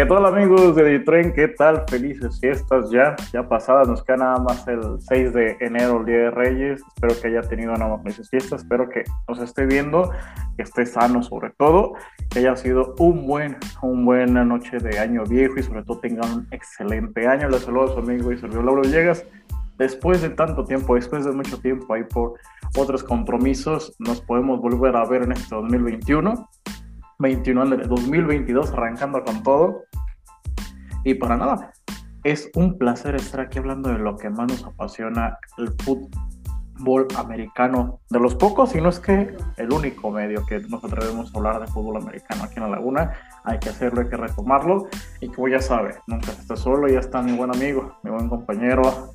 [0.00, 1.34] ¿Qué tal amigos de Ditren?
[1.34, 1.84] ¿Qué tal?
[1.86, 6.16] Felices fiestas ya, ya pasadas, nos queda nada más el 6 de enero, el Día
[6.16, 6.82] de Reyes.
[6.94, 10.10] Espero que haya tenido una felices fiestas, espero que nos esté viendo,
[10.56, 11.92] que esté sano sobre todo,
[12.30, 16.32] que haya sido un buen, un buena noche de año viejo y sobre todo tengan
[16.32, 17.50] un excelente año.
[17.50, 19.26] Les saludo a su amigo y servidor Lauro Villegas.
[19.76, 22.38] Después de tanto tiempo, después de mucho tiempo ahí por
[22.74, 26.48] otros compromisos, nos podemos volver a ver en este 2021.
[27.20, 29.84] 21 de 2022 arrancando con todo.
[31.04, 31.72] Y para nada,
[32.24, 38.00] es un placer estar aquí hablando de lo que más nos apasiona, el fútbol americano.
[38.10, 41.60] De los pocos, y no es que el único medio que nos atrevemos a hablar
[41.60, 43.12] de fútbol americano aquí en la Laguna.
[43.44, 44.88] Hay que hacerlo, hay que retomarlo.
[45.20, 49.12] Y como ya sabe, nunca está solo, ya está mi buen amigo, mi buen compañero,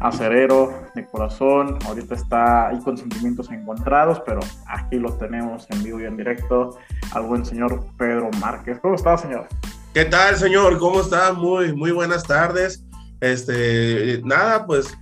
[0.00, 1.78] acerero de corazón.
[1.86, 6.78] Ahorita está ahí con sentimientos encontrados, pero aquí lo tenemos en vivo y en directo
[7.12, 8.78] al buen señor Pedro Márquez.
[8.80, 9.46] ¿Cómo está, señor?
[9.94, 10.78] ¿Qué tal, señor?
[10.78, 11.32] ¿Cómo está?
[11.32, 12.84] Muy, muy buenas tardes.
[13.20, 14.96] Este, nada, pues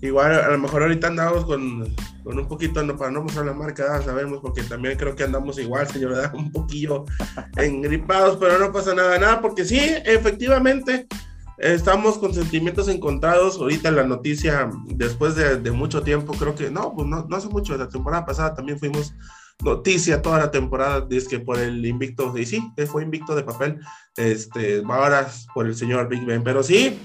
[0.00, 3.52] igual a lo mejor ahorita andamos con, con un poquito, no, para no mostrar la
[3.52, 6.34] marca, sabemos, porque también creo que andamos igual, señor, ¿verdad?
[6.34, 7.04] un poquillo
[7.56, 11.06] engripados, pero no pasa nada, nada, porque sí, efectivamente,
[11.58, 13.56] estamos con sentimientos encontrados.
[13.56, 17.76] Ahorita la noticia, después de, mucho tiempo, creo que, no, pues no, no hace mucho,
[17.76, 19.14] la temporada pasada también fuimos
[19.62, 23.80] noticia toda la temporada, es que por el invicto, y sí, fue invicto de papel,
[24.16, 26.98] este, ahora por el señor Big Ben, pero sí,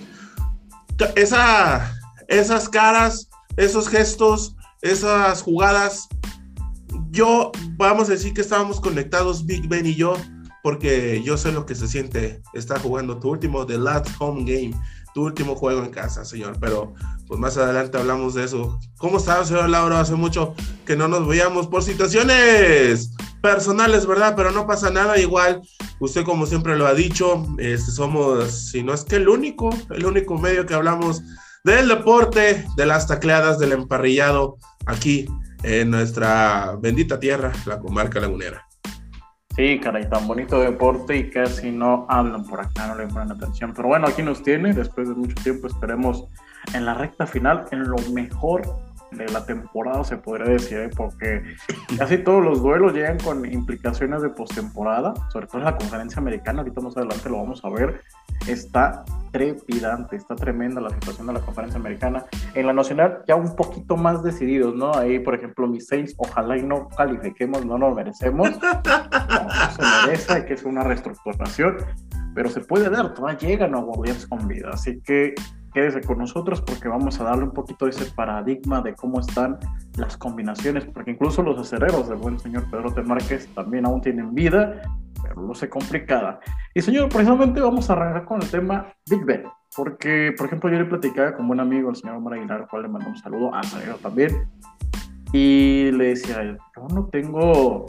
[1.15, 1.91] esa,
[2.27, 6.07] esas caras, esos gestos, esas jugadas,
[7.09, 10.15] yo, vamos a decir que estábamos conectados, Big Ben y yo,
[10.63, 14.73] porque yo sé lo que se siente estar jugando tu último The Last Home Game
[15.13, 16.57] tu último juego en casa, señor.
[16.59, 16.93] Pero
[17.27, 18.79] pues más adelante hablamos de eso.
[18.97, 19.99] ¿Cómo está, señor Laura?
[19.99, 24.33] Hace mucho que no nos veíamos por situaciones personales, ¿verdad?
[24.35, 25.61] Pero no pasa nada, igual.
[25.99, 30.05] Usted, como siempre lo ha dicho, este, somos, si no es que el único, el
[30.05, 31.21] único medio que hablamos
[31.63, 35.27] del deporte, de las tacleadas, del emparrillado aquí
[35.63, 38.67] en nuestra bendita tierra, la comarca lagunera.
[39.55, 43.71] Sí, caray, tan bonito deporte y casi no hablan por acá, no le ponen atención.
[43.75, 46.27] Pero bueno, aquí nos tiene, después de mucho tiempo esperemos
[46.73, 48.63] en la recta final, en lo mejor
[49.17, 50.89] de la temporada, se podría decir, ¿eh?
[50.95, 51.43] porque
[51.97, 56.59] casi todos los duelos llegan con implicaciones de postemporada, sobre todo en la conferencia americana,
[56.59, 58.01] ahorita más adelante lo vamos a ver,
[58.47, 62.25] está trepidante, está tremenda la situación de la conferencia americana.
[62.53, 64.93] En la nacional ya un poquito más decididos, ¿no?
[64.93, 70.33] Ahí, por ejemplo, mis seis, ojalá y no califiquemos, no nos merecemos, no, se merece,
[70.33, 71.77] hay que es una reestructuración,
[72.35, 75.33] pero se puede dar, todavía llegan a Orleans con vida, así que
[75.73, 79.57] quédese con nosotros porque vamos a darle un poquito ese paradigma de cómo están
[79.97, 83.01] las combinaciones, porque incluso los acereros del buen señor Pedro T.
[83.01, 84.81] Márquez también aún tienen vida,
[85.21, 86.39] pero sé complicada.
[86.73, 89.43] Y señor, precisamente vamos a arrancar con el tema Big Ben,
[89.75, 92.83] porque, por ejemplo, yo le platicaba con un amigo, el señor Omar Aguilar, al cual
[92.83, 94.47] le mando un saludo, acerero también,
[95.31, 97.85] y le decía, yo no tengo...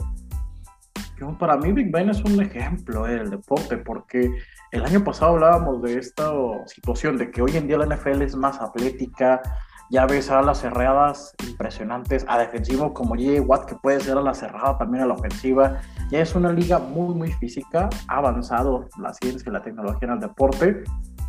[1.21, 4.31] Yo, para mí Big Ben es un ejemplo del deporte, porque
[4.75, 6.33] el año pasado hablábamos de esta
[6.67, 9.41] situación, de que hoy en día la NFL es más atlética,
[9.89, 13.41] ya ves a las cerradas impresionantes, a defensivo como J.
[13.43, 15.81] Watt, que puede ser a la cerrada también a la ofensiva.
[16.11, 20.15] Ya es una liga muy, muy física, ha avanzado la ciencia y la tecnología en
[20.15, 20.83] el deporte.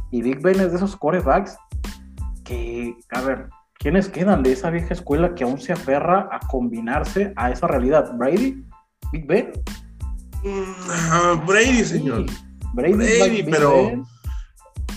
[0.09, 1.55] Y Big Ben es de esos corebacks
[2.43, 7.31] que, a ver, ¿quiénes quedan de esa vieja escuela que aún se aferra a combinarse
[7.35, 8.11] a esa realidad?
[8.15, 8.65] ¿Brady?
[9.11, 9.51] ¿Big Ben?
[10.43, 12.25] Mm, Brady, señor.
[12.75, 14.05] Brady, pero.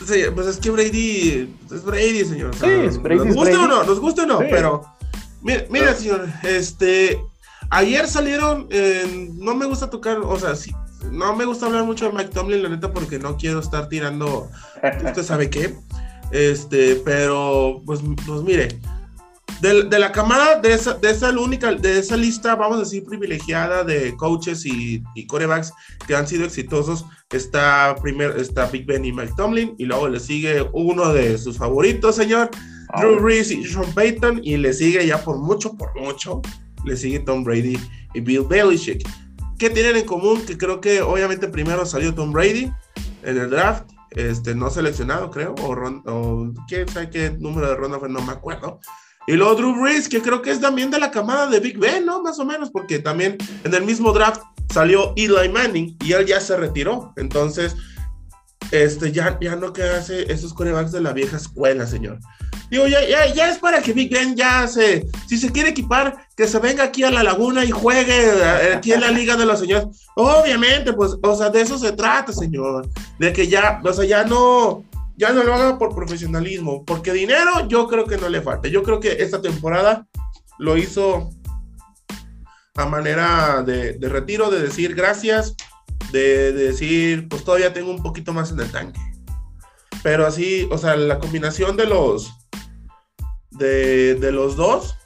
[0.06, 2.54] Sí, pues es que Brady es Brady, señor.
[2.54, 3.26] sí, es Brady.
[3.26, 4.84] Nos gusta o no, nos gusta o no, pero.
[5.42, 7.18] Mira, señor, este.
[7.70, 8.68] Ayer salieron.
[9.34, 10.72] no me gusta tocar, o sea, sí,
[11.10, 14.50] no me gusta hablar mucho de Mike Tomlin, la neta, porque no quiero estar tirando.
[15.04, 15.74] Usted sabe qué.
[16.30, 18.78] Este, pero, pues, pues mire,
[19.60, 23.82] de, la camada, de esa, de esa única, de esa lista, vamos a decir, privilegiada
[23.84, 25.72] de coaches y, y corebacks
[26.06, 30.20] que han sido exitosos, está primero, está Big Ben y Mike Tomlin, y luego le
[30.20, 32.50] sigue uno de sus favoritos, señor,
[32.98, 36.40] Drew Brees y Sean Payton, y le sigue ya por mucho, por mucho,
[36.84, 37.78] le sigue Tom Brady
[38.14, 39.06] y Bill Belichick.
[39.58, 40.42] ¿Qué tienen en común?
[40.46, 42.70] Que creo que obviamente primero salió Tom Brady
[43.24, 45.72] en el draft, este, no seleccionado, creo, o,
[46.06, 48.78] o quién sabe qué número de ronda fue, no me acuerdo
[49.28, 52.06] y luego Drew Brees, que creo que es también de la camada de Big Ben,
[52.06, 52.22] ¿no?
[52.22, 54.40] Más o menos, porque también en el mismo draft
[54.72, 57.12] salió Eli Manning y él ya se retiró.
[57.18, 57.76] Entonces,
[58.70, 62.18] este, ya, ya no queda esos corebacks de la vieja escuela, señor.
[62.70, 66.26] Digo, ya, ya, ya es para que Big Ben ya se, si se quiere equipar,
[66.34, 69.44] que se venga aquí a la laguna y juegue eh, aquí en la Liga de
[69.44, 69.86] los Señores.
[70.16, 72.88] Obviamente, pues, o sea, de eso se trata, señor.
[73.18, 74.84] De que ya, o sea, ya no,
[75.18, 78.68] ya no lo haga por profesionalismo, porque dinero yo creo que no le falta.
[78.68, 80.06] Yo creo que esta temporada
[80.60, 81.30] lo hizo
[82.76, 85.56] a manera de, retiro, de decir gracias,
[86.12, 89.00] de, de decir, pues todavía tengo un poquito más en el tanque.
[90.04, 92.32] Pero así, o sea, la combinación de los
[93.50, 94.96] de, de los dos,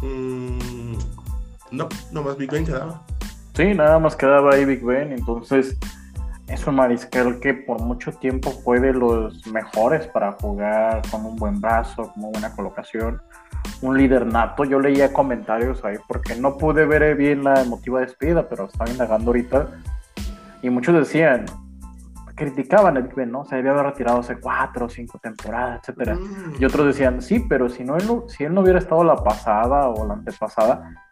[0.00, 0.94] mmm,
[1.72, 3.04] no, nomás Big Ben quedaba.
[3.56, 5.76] Sí, nada más quedaba ahí Big Ben, entonces
[6.46, 11.36] es un mariscal que por mucho tiempo fue de los mejores para jugar con un
[11.36, 13.22] buen brazo, con una buena colocación,
[13.80, 14.64] un líder nato.
[14.64, 19.30] Yo leía comentarios ahí porque no pude ver bien la emotiva despedida, pero estaba indagando
[19.30, 19.68] ahorita
[20.62, 21.46] y muchos decían,
[22.34, 23.44] criticaban el Ben, ¿no?
[23.44, 26.14] Se debía haber retirado hace cuatro o cinco temporadas, etcétera.
[26.14, 26.54] Mm.
[26.58, 27.98] Y otros decían, sí, pero si, no,
[28.28, 31.03] si él no hubiera estado la pasada o la antepasada,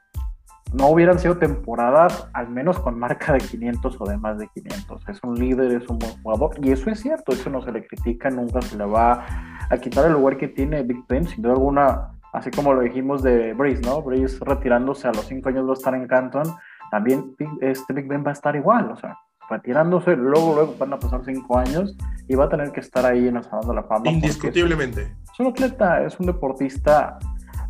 [0.72, 5.08] no hubieran sido temporadas al menos con marca de 500 o de más de 500.
[5.08, 7.86] Es un líder, es un buen jugador y eso es cierto, eso no se le
[7.86, 9.26] critica, nunca se le va
[9.70, 13.22] a quitar el lugar que tiene Big Ben, sin duda alguna, así como lo dijimos
[13.22, 14.02] de Breeze, ¿no?
[14.02, 16.54] Breeze retirándose a los 5 años va a estar en Canton,
[16.90, 20.98] también este Big Ben va a estar igual, o sea, retirándose, luego, luego van a
[20.98, 21.96] pasar 5 años
[22.28, 24.10] y va a tener que estar ahí en el Salón de la Fama.
[24.10, 25.14] Indiscutiblemente.
[25.32, 27.18] Es un atleta, es un deportista.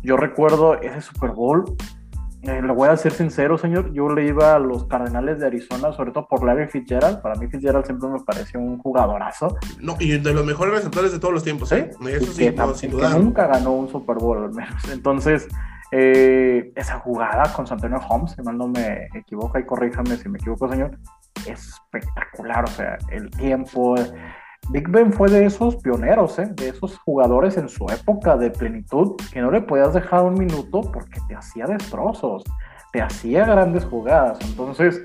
[0.01, 1.63] Yo recuerdo ese Super Bowl,
[2.43, 3.93] eh, le voy a ser sincero, señor.
[3.93, 7.21] Yo le iba a los Cardenales de Arizona, sobre todo por Larry Fitzgerald.
[7.21, 9.55] Para mí, Fitzgerald siempre me pareció un jugadorazo.
[9.79, 11.71] No, y de los mejores receptores de todos los tiempos.
[11.71, 11.91] ¿eh?
[12.05, 14.89] Eso sí, que, nunca ganó un Super Bowl, al menos.
[14.91, 15.47] Entonces,
[15.91, 20.37] eh, esa jugada con Santonio Holmes, si mal no me equivoco, y corríjame si me
[20.37, 20.97] equivoco, señor,
[21.47, 22.65] es espectacular.
[22.65, 23.95] O sea, el tiempo.
[24.69, 26.49] Big Ben fue de esos pioneros, ¿eh?
[26.55, 30.81] de esos jugadores en su época de plenitud, que no le podías dejar un minuto
[30.91, 32.43] porque te hacía destrozos,
[32.91, 34.39] te hacía grandes jugadas.
[34.41, 35.01] Entonces,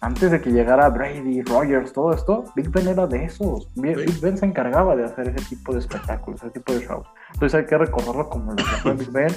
[0.00, 3.68] antes de que llegara Brady, Rogers, todo esto, Big Ben era de esos.
[3.74, 7.06] Big Ben se encargaba de hacer ese tipo de espectáculos, ese tipo de shows.
[7.32, 9.32] Entonces hay que recordarlo como lo que fue Big Ben.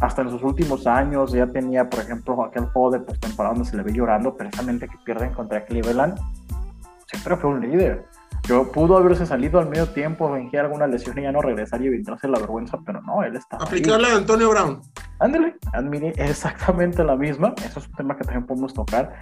[0.00, 3.76] Hasta en sus últimos años ya tenía, por ejemplo, aquel juego de postemporada donde se
[3.76, 6.18] le ve llorando precisamente que pierden contra Cleveland.
[7.06, 8.06] Siempre fue un líder
[8.48, 11.86] yo pudo haberse salido al medio tiempo, fingir alguna lesión y ya no regresar y
[11.86, 13.56] evitarse la vergüenza, pero no, él está.
[13.58, 14.80] Aplicarle a Antonio Brown.
[15.18, 15.56] Ándale,
[16.16, 17.54] exactamente la misma.
[17.64, 19.12] Eso es un tema que también podemos tocar.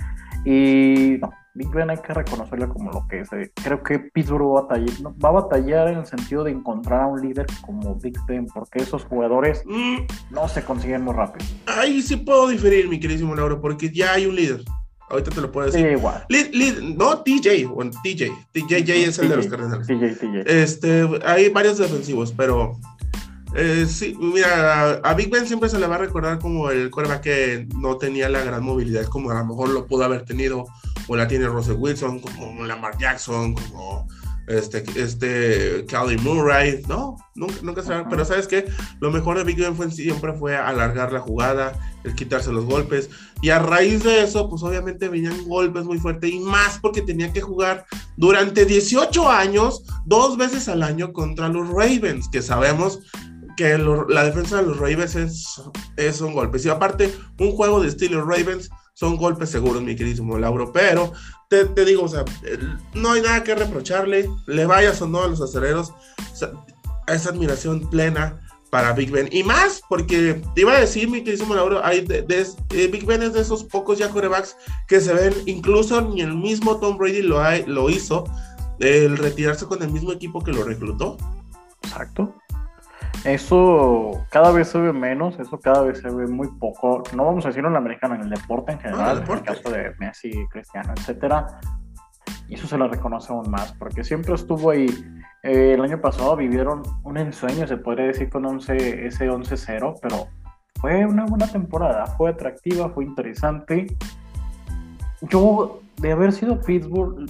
[0.45, 3.33] Y no, Big Ben hay que reconocerle como lo que es.
[3.33, 7.03] Eh, creo que Pittsburgh va a, batallar, va a batallar en el sentido de encontrar
[7.03, 9.97] a un líder como Big Ben, porque esos jugadores mm.
[10.31, 11.45] no se consiguen muy rápido.
[11.67, 14.63] Ahí sí puedo diferir, mi queridísimo Lauro, porque ya hay un líder.
[15.11, 15.87] Ahorita te lo puedo decir.
[15.91, 16.25] igual.
[16.97, 18.31] no, TJ, bueno, TJ.
[18.53, 19.87] TJ es el de los Cardenales.
[19.87, 20.43] TJ, TJ.
[20.47, 22.79] Este, hay varios defensivos, pero
[23.55, 27.23] eh, sí, mira, a Big Ben siempre se le va a recordar como el quarterback
[27.23, 30.67] que no tenía la gran movilidad, como a lo mejor lo pudo haber tenido,
[31.07, 34.07] o la tiene Russell Wilson, como Lamar Jackson, como
[34.49, 38.67] este, este Callie Murray, no, nunca, nunca se pero sabes que
[39.01, 43.11] lo mejor de Big Ben fue, siempre fue alargar la jugada, el quitarse los golpes,
[43.43, 47.33] y a raíz de eso, pues obviamente venían golpes muy fuertes, y más porque tenía
[47.33, 47.85] que jugar
[48.17, 53.01] durante 18 años, dos veces al año contra los Ravens, que sabemos
[53.59, 55.61] que la defensa de los Ravens es,
[55.97, 56.61] es un golpe.
[56.65, 61.13] Y aparte, un juego de estilo Ravens son golpes seguros, mi queridísimo Lauro, pero
[61.49, 62.25] te, te, digo, o sea,
[62.95, 65.93] no hay nada que reprocharle, le vayas o no a los aceleros,
[67.07, 69.29] esa admiración plena para Big Ben.
[69.31, 72.27] Y más, porque te iba a decir, mi queridísimo Lauro, hay de,
[72.75, 74.57] eh, Big Ben es de esos pocos ya corebacks
[74.89, 78.25] que se ven, incluso ni el mismo Tom Brady lo, lo hizo,
[78.81, 81.19] el retirarse con el mismo equipo que lo reclutó.
[81.85, 82.35] Exacto.
[83.25, 87.03] Eso cada vez se ve menos, eso cada vez se ve muy poco.
[87.15, 89.71] No vamos a decirlo en el americano, en el deporte en general, en el caso
[89.71, 91.47] de Messi, Cristiano, etcétera.
[92.49, 94.87] Y eso se lo reconoce aún más, porque siempre estuvo ahí.
[95.43, 100.29] Eh, el año pasado vivieron un ensueño, se podría decir, con 11, ese 11-0, pero
[100.81, 103.87] fue una buena temporada, fue atractiva, fue interesante.
[105.23, 107.29] Yo, de haber sido Pittsburgh,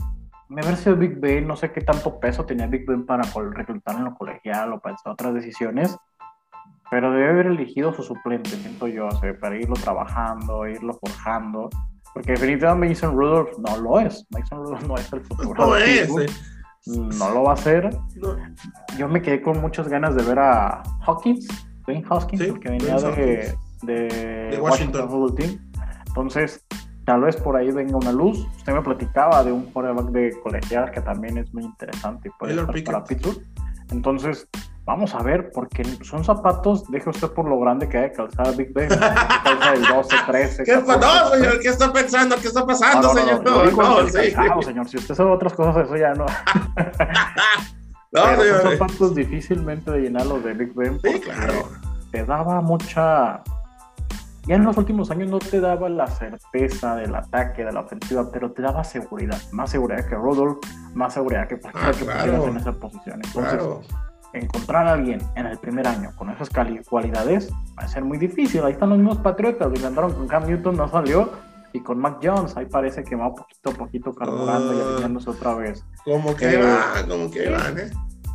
[0.49, 3.97] me haber sido Big Ben, no sé qué tanto peso tenía Big Ben para reclutar
[3.97, 5.97] en lo colegial o para otras decisiones,
[6.91, 9.09] pero debe haber elegido su suplente, siento yo,
[9.41, 11.69] para irlo trabajando, irlo forjando,
[12.15, 15.67] porque definitivamente Mason Rudolph no lo es, Mason Rudolph no es el futuro.
[15.67, 16.09] No es.
[16.09, 16.27] Eh.
[16.87, 17.91] No lo va a hacer.
[18.97, 21.47] Yo me quedé con muchas ganas de ver a Hawkins,
[21.85, 25.71] Dwayne Hawkins, porque venía de, de, Washington Football Team.
[26.07, 26.67] Entonces,
[27.09, 28.47] tal vez por ahí venga una luz.
[28.59, 32.83] Usted me platicaba de un quarterback de colegial que también es muy interesante y puede
[32.83, 33.43] para Pittsburgh.
[33.91, 34.47] Entonces,
[34.85, 38.55] vamos a ver, porque son zapatos, deje usted por lo grande que hay de calzar
[38.57, 40.65] Big Ben, calza del 12, 13.
[40.65, 42.37] ¿Qué, no, señor, ¿qué está pensando?
[42.37, 43.43] ¿Qué está pasando, señor?
[43.43, 44.35] No, no, sí.
[44.67, 46.27] señor, si usted sabe otras cosas, eso ya no.
[48.13, 48.61] no, señor.
[48.61, 51.01] Son zapatos difícilmente de llenarlos de Big Ben.
[51.01, 51.71] Sí, claro.
[52.13, 53.43] Te daba mucha
[54.49, 58.31] ya en los últimos años no te daba la certeza del ataque, de la ofensiva,
[58.33, 60.59] pero te daba seguridad, más seguridad que Rodolph,
[60.95, 63.21] más seguridad que cualquiera ah, que en esa posición.
[63.23, 63.63] Entonces,
[64.33, 66.49] encontrar a alguien en el primer año con esas
[66.89, 68.65] cualidades va a ser muy difícil.
[68.65, 71.31] Ahí están los mismos Patriotas, andaron con Cam Newton, no salió,
[71.75, 74.89] y con Mac Jones, ahí parece que va poquito a poquito carburando y ah.
[74.89, 75.85] alineándose otra vez.
[76.05, 77.91] Como que eh, van, como que van, ¿eh?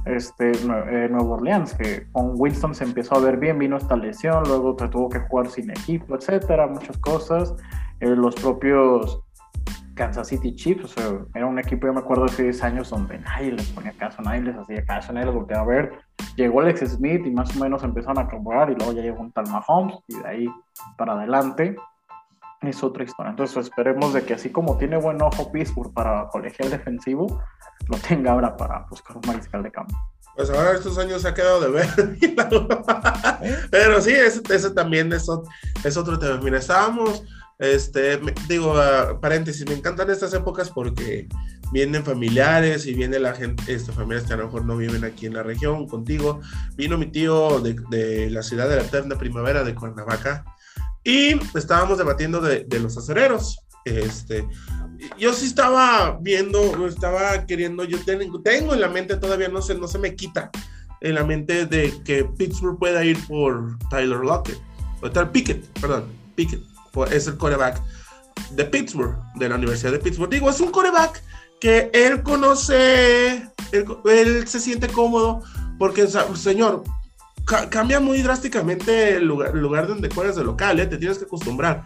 [0.05, 4.43] Este, eh, Nuevo Orleans, que con Winston se empezó a ver bien, vino esta lesión,
[4.47, 7.55] luego tuvo que jugar sin equipo, etcétera, muchas cosas.
[7.99, 9.23] Eh, los propios
[9.95, 13.19] Kansas City Chiefs, o sea, era un equipo, yo me acuerdo hace 10 años, donde
[13.19, 15.91] nadie les ponía caso, nadie les hacía caso, nadie les volteaba a ver.
[16.35, 19.31] Llegó Alex Smith y más o menos empezaron a comprar y luego ya llegó un
[19.31, 20.47] tal Mahomes y de ahí
[20.97, 21.75] para adelante
[22.67, 23.31] es otra historia.
[23.31, 27.41] Entonces esperemos de que así como tiene buen ojo Pittsburgh para colegial defensivo,
[27.87, 29.95] lo tenga ahora para buscar un mariscal de campo.
[30.35, 31.87] Pues ahora estos años se ha quedado de ver.
[33.71, 35.27] Pero sí, ese, también es,
[35.83, 36.39] es, otro tema.
[36.41, 37.23] Mira, estábamos,
[37.59, 41.27] este, digo, uh, paréntesis, me encantan estas épocas porque
[41.71, 45.27] vienen familiares y viene la gente, este, familias que a lo mejor no viven aquí
[45.27, 46.41] en la región contigo.
[46.75, 50.45] Vino mi tío de, de la ciudad de la eterna primavera de Cuernavaca
[51.03, 53.59] y estábamos debatiendo de, de los acereros.
[53.85, 54.47] Este,
[55.17, 59.75] yo sí estaba viendo, estaba queriendo, yo tengo, tengo en la mente todavía, no se,
[59.75, 60.49] no se me quita
[61.01, 64.57] en la mente de que Pittsburgh pueda ir por Tyler Lockett,
[65.01, 66.05] o Tyler Pickett, perdón,
[66.35, 66.61] Pickett,
[67.11, 67.81] es el coreback
[68.51, 70.29] de Pittsburgh, de la Universidad de Pittsburgh.
[70.29, 71.21] Digo, es un coreback
[71.59, 75.43] que él conoce, él, se siente cómodo,
[75.77, 76.83] porque, señor,
[77.45, 80.87] cambia muy drásticamente el lugar, lugar donde juegas de local, ¿eh?
[80.87, 81.83] te tienes que acostumbrar.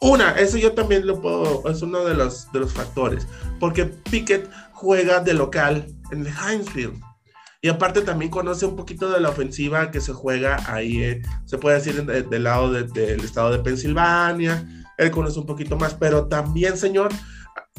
[0.00, 3.26] Una, eso yo también lo puedo, es uno de los, de los factores,
[3.58, 7.00] porque Pickett juega de local en el Heinz Field.
[7.62, 11.58] Y aparte también conoce un poquito de la ofensiva que se juega ahí, eh, se
[11.58, 16.76] puede decir del lado del estado de Pensilvania, él conoce un poquito más, pero también,
[16.76, 17.10] señor,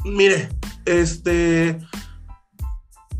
[0.04, 0.48] mire,
[0.84, 1.78] este,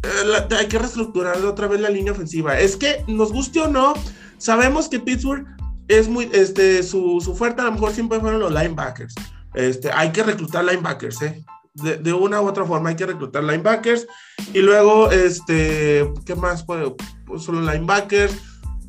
[0.03, 2.59] eh, hay que reestructurar otra vez la línea ofensiva.
[2.59, 3.95] Es que, nos guste o no,
[4.39, 5.47] sabemos que Pittsburgh
[5.89, 9.15] es muy, este, su, su fuerte a lo mejor siempre fueron los linebackers.
[9.55, 11.45] Este, hay que reclutar linebackers, ¿eh?
[11.75, 14.07] De, de, una u otra forma hay que reclutar linebackers.
[14.53, 16.65] Y luego, este, ¿qué más?
[16.65, 18.35] Pues son los linebackers.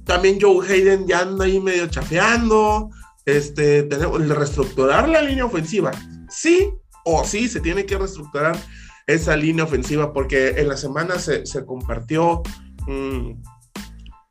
[0.03, 2.89] También Joe Hayden ya anda ahí medio chafeando.
[3.25, 5.91] Este, tenemos reestructurar la línea ofensiva.
[6.29, 6.69] Sí
[7.05, 8.57] o sí, se tiene que reestructurar
[9.13, 12.43] esa línea ofensiva porque en la semana se, se compartió
[12.87, 13.31] mm,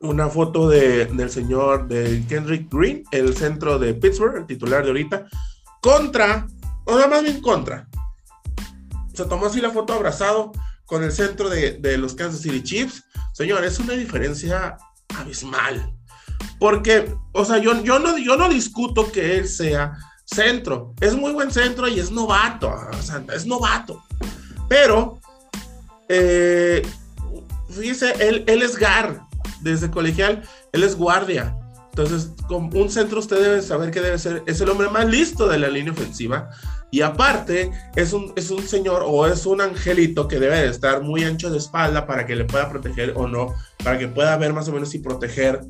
[0.01, 4.91] una foto de, del señor de Kendrick Green, el centro de Pittsburgh, el titular de
[4.91, 5.27] ahorita,
[5.81, 6.47] contra,
[6.85, 7.89] o nada más bien contra.
[9.13, 10.53] Se tomó así la foto abrazado
[10.87, 13.03] con el centro de, de los Kansas City Chiefs.
[13.33, 14.77] Señor, es una diferencia
[15.17, 15.93] abismal.
[16.61, 20.95] Porque, o sea, yo, yo, no, yo no discuto que él sea centro.
[21.01, 22.73] Es muy buen centro y es novato.
[23.35, 24.05] Es novato.
[24.69, 25.19] Pero,
[26.09, 26.87] eh,
[27.71, 29.23] fíjese, él, él es Gar
[29.61, 31.57] desde colegial, él es guardia.
[31.91, 35.49] Entonces, con un centro usted debe saber que debe ser, es el hombre más listo
[35.49, 36.51] de la línea ofensiva.
[36.91, 41.03] Y aparte, es un, es un señor o es un angelito que debe de estar
[41.03, 43.55] muy ancho de espalda para que le pueda proteger o no,
[43.85, 45.61] para que pueda ver más o menos y proteger,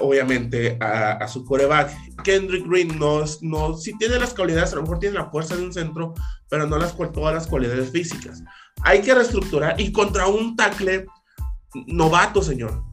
[0.00, 1.90] obviamente, a, su coreback.
[2.24, 5.62] Kendrick Green no, no, si tiene las cualidades, a lo mejor tiene la fuerza de
[5.62, 6.12] un centro,
[6.50, 8.42] pero no las, todas las cualidades físicas.
[8.82, 11.06] Hay que reestructurar y contra un tackle
[11.86, 12.84] novato, señor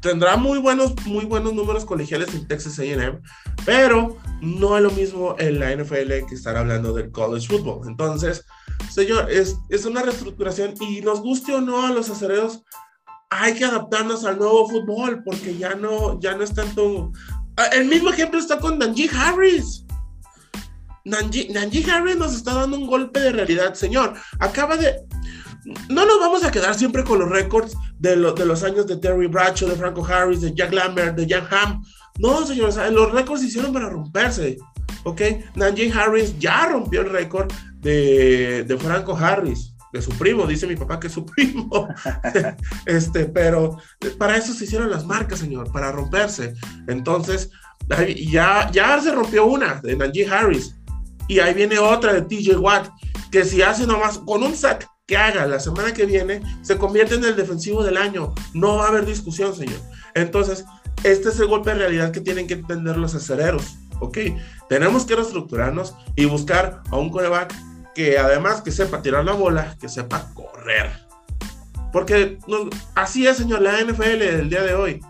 [0.00, 3.20] tendrá muy buenos, muy buenos números colegiales en Texas AM,
[3.64, 7.86] pero no es lo mismo en la NFL que estar hablando del college football.
[7.86, 8.44] Entonces,
[8.90, 12.62] señor, es, es una reestructuración y nos guste o no a los acereros,
[13.30, 17.12] hay que adaptarnos al nuevo fútbol porque ya no, ya no es tanto...
[17.56, 19.84] Ah, el mismo ejemplo está con Nanji Harris.
[21.04, 24.14] Nanji Harris nos está dando un golpe de realidad, señor.
[24.38, 24.96] Acaba de,
[25.88, 29.26] no nos vamos a quedar siempre con los récords de, de los años de Terry
[29.26, 31.82] Bradshaw, de Franco Harris, de Jack Lambert, de Jack Ham.
[32.20, 34.58] No, señores, los récords se hicieron para romperse.
[35.04, 35.22] ¿Ok?
[35.54, 40.76] Najee Harris ya rompió el récord de, de Franco Harris de su primo, dice mi
[40.76, 41.88] papá que es su primo.
[42.86, 43.78] este, pero
[44.18, 46.54] para eso se hicieron las marcas, señor, para romperse.
[46.86, 47.50] Entonces,
[48.30, 50.76] ya, ya se rompió una de Najee Harris.
[51.28, 52.88] Y ahí viene otra de TJ Watt,
[53.30, 57.16] que si hace nomás con un sack que haga la semana que viene se convierte
[57.16, 58.34] en el defensivo del año.
[58.54, 59.80] No va a haber discusión, señor.
[60.14, 60.64] Entonces,
[61.04, 63.76] este es el golpe de realidad que tienen que entender los acereros.
[64.00, 64.18] ¿Ok?
[64.68, 67.54] Tenemos que reestructurarnos y buscar a un coreback
[67.94, 70.90] que además que sepa tirar la bola, que sepa correr.
[71.92, 72.38] Porque
[72.94, 75.00] así es, señor, la NFL del día de hoy.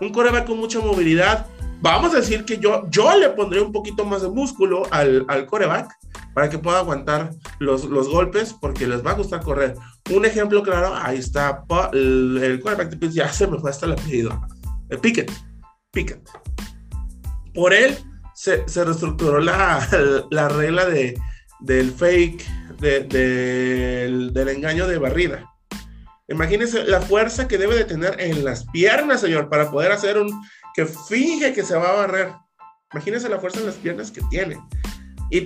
[0.00, 1.46] Un coreback con mucha movilidad.
[1.80, 5.46] Vamos a decir que yo, yo le pondré un poquito más de músculo al, al
[5.46, 5.90] coreback
[6.34, 9.74] para que pueda aguantar los, los, golpes porque les va a gustar correr.
[10.10, 14.40] Un ejemplo claro, ahí está el, quarterback de ya se me fue hasta el apellido.
[14.98, 15.30] Pickett.
[15.92, 16.20] Pickett.
[17.54, 17.96] Por él
[18.34, 19.86] se, reestructuró la,
[20.30, 21.18] la regla de,
[21.60, 22.44] del fake,
[22.78, 25.46] de, del, del engaño de barrida.
[26.28, 30.30] Imagínense la fuerza que debe de tener en las piernas, señor, para poder hacer un
[30.74, 32.32] que finge que se va a barrer.
[32.92, 34.56] Imagínense la fuerza en las piernas que tiene.
[35.30, 35.44] Y,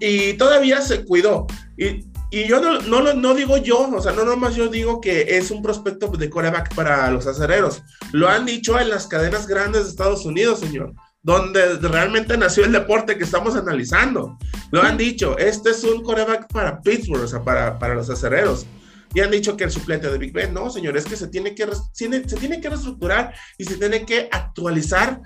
[0.00, 1.46] y, todavía se cuidó.
[1.76, 5.36] Y, y yo no, no, no, digo yo, o sea, no nomás yo digo que
[5.36, 7.82] es un prospecto de coreback para los acereros.
[8.12, 12.72] Lo han dicho en las cadenas grandes de Estados Unidos, señor, donde realmente nació el
[12.72, 14.36] deporte que estamos analizando.
[14.72, 18.66] Lo han dicho, este es un coreback para Pittsburgh, o sea, para, para los acereros
[19.14, 21.68] y han dicho que el suplente de Big Ben, no, señores, que se tiene que,
[21.92, 25.22] se tiene que reestructurar y se tiene que actualizar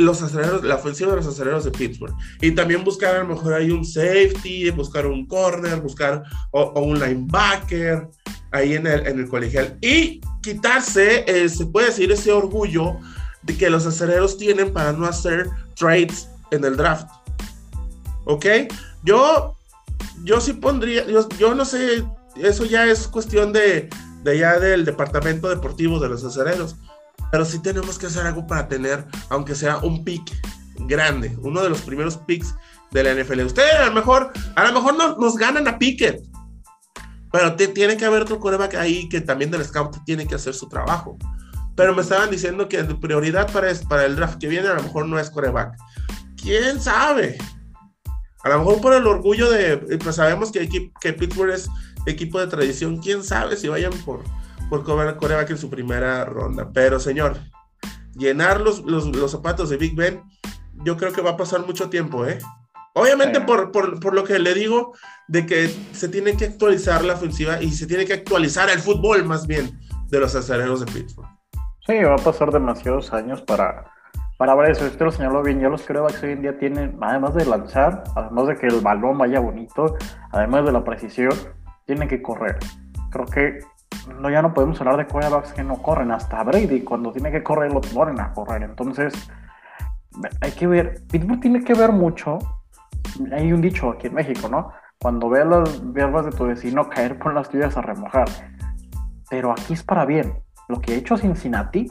[0.00, 2.14] los aceleros, la ofensiva de los aceleros de Pittsburgh.
[2.40, 6.98] Y también buscar a lo mejor ahí un safety, buscar un corner, buscar o, un
[6.98, 8.08] linebacker
[8.52, 9.78] ahí en el, en el colegial.
[9.80, 12.96] Y quitarse, eh, se puede decir, ese orgullo
[13.42, 17.08] de que los aceleros tienen para no hacer trades en el draft.
[18.24, 18.46] ¿Ok?
[19.04, 19.56] Yo,
[20.24, 22.04] yo sí pondría, yo, yo no sé
[22.36, 23.88] eso ya es cuestión de,
[24.22, 26.76] de ya del departamento deportivo de los acereros.
[27.30, 30.32] Pero sí tenemos que hacer algo para tener, aunque sea un pick
[30.86, 32.54] grande, uno de los primeros picks
[32.90, 33.40] de la NFL.
[33.40, 36.22] Ustedes a lo mejor, a lo mejor no, nos ganan a Pickett,
[37.32, 40.68] pero tiene que haber otro coreback ahí que también del scout tiene que hacer su
[40.68, 41.16] trabajo.
[41.76, 44.82] Pero me estaban diciendo que la prioridad para, para el draft que viene a lo
[44.82, 45.76] mejor no es coreback.
[46.36, 47.38] ¿Quién sabe?
[48.42, 50.68] A lo mejor por el orgullo de, pues sabemos que,
[51.00, 51.68] que Pittsburgh es
[52.06, 54.24] equipo de tradición, quién sabe si vayan por,
[54.70, 56.70] por coreback en su primera ronda.
[56.72, 57.36] Pero señor,
[58.14, 60.22] llenar los, los, zapatos de Big Ben,
[60.84, 62.38] yo creo que va a pasar mucho tiempo, ¿eh?
[62.94, 64.94] Obviamente por, por, por, lo que le digo,
[65.28, 69.24] de que se tiene que actualizar la ofensiva y se tiene que actualizar el fútbol
[69.24, 69.78] más bien
[70.08, 71.28] de los acereros de Pittsburgh.
[71.86, 73.92] Sí, va a pasar demasiados años para,
[74.38, 74.86] para ver eso.
[74.86, 78.48] Usted lo señaló bien, ya los corebacks hoy en día tienen, además de lanzar, además
[78.48, 79.96] de que el balón vaya bonito,
[80.32, 81.32] además de la precisión,
[81.86, 82.58] tienen que correr.
[83.10, 83.58] Creo que
[84.08, 86.10] no, ya no podemos hablar de quarterbacks que no corren.
[86.10, 88.62] Hasta Brady, cuando tiene que correr, lo ponen a correr.
[88.62, 89.12] Entonces,
[90.40, 91.02] hay que ver.
[91.10, 92.38] Pittsburgh tiene que ver mucho.
[93.32, 94.72] Hay un dicho aquí en México, ¿no?
[94.98, 98.28] Cuando ve las verbas de tu vecino caer, por las tuyas a remojar.
[99.28, 100.42] Pero aquí es para bien.
[100.68, 101.90] Lo que ha hecho Cincinnati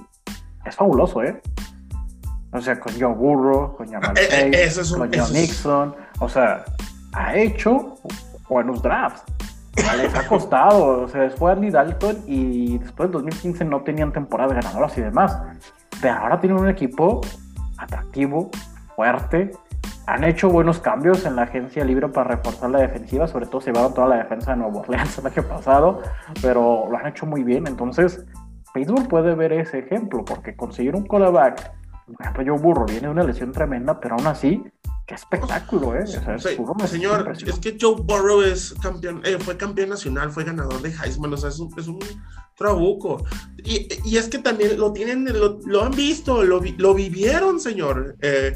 [0.66, 1.42] es fabuloso, ¿eh?
[2.52, 5.96] O sea, con Joe Burrow, con Jamal eh, eh, con John Nixon.
[6.20, 6.66] O sea,
[7.14, 7.96] ha hecho
[8.48, 9.24] buenos drafts
[9.98, 11.04] les ha costado.
[11.04, 15.38] O sea, después Andy Dalton y después del 2015 no tenían temporadas ganadoras y demás.
[16.02, 17.22] Pero ahora tienen un equipo
[17.78, 18.50] atractivo,
[18.96, 19.52] fuerte.
[20.08, 23.72] Han hecho buenos cambios en la agencia libre para reforzar la defensiva, sobre todo se
[23.72, 26.02] llevaron toda la defensa de Nuevo Orleans el año pasado,
[26.42, 27.68] pero lo han hecho muy bien.
[27.68, 28.26] Entonces,
[28.74, 31.72] Pittsburgh puede ver ese ejemplo, porque conseguir un callback,
[32.08, 34.64] por ejemplo, Joe Burro viene de una lesión tremenda, pero aún así
[35.10, 36.06] Qué espectáculo, ¿eh?
[36.88, 41.34] señor, es, que Joe Burrow es campeón, eh, fue campeón nacional, fue ganador de Heisman,
[41.34, 41.98] o sea, es un, es un
[42.56, 43.26] trabuco.
[43.64, 48.18] Y, y, es que también lo tienen, lo, han visto, lo, lo vivieron, señor.
[48.22, 48.54] Eh,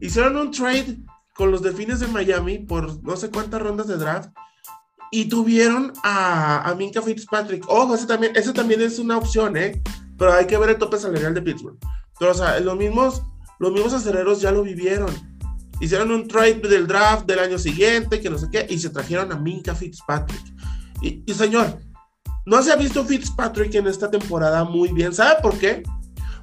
[0.00, 0.98] hicieron un trade
[1.34, 4.30] con los Delfines de Miami por no sé cuántas rondas de draft
[5.10, 7.68] y tuvieron a, a Minka Fitzpatrick.
[7.68, 9.82] Ojo, ese también, ese también es una opción, ¿eh?
[10.16, 11.76] Pero hay que ver el tope salarial de Pittsburgh.
[12.20, 13.24] Pero, o sea, los mismos,
[13.58, 15.37] los mismos aceleros ya lo vivieron
[15.80, 19.30] Hicieron un trade del draft del año siguiente, que no sé qué, y se trajeron
[19.32, 20.42] a Minka Fitzpatrick.
[21.00, 21.78] Y, señor,
[22.46, 25.14] no se ha visto Fitzpatrick en esta temporada muy bien.
[25.14, 25.84] ¿Sabe por qué?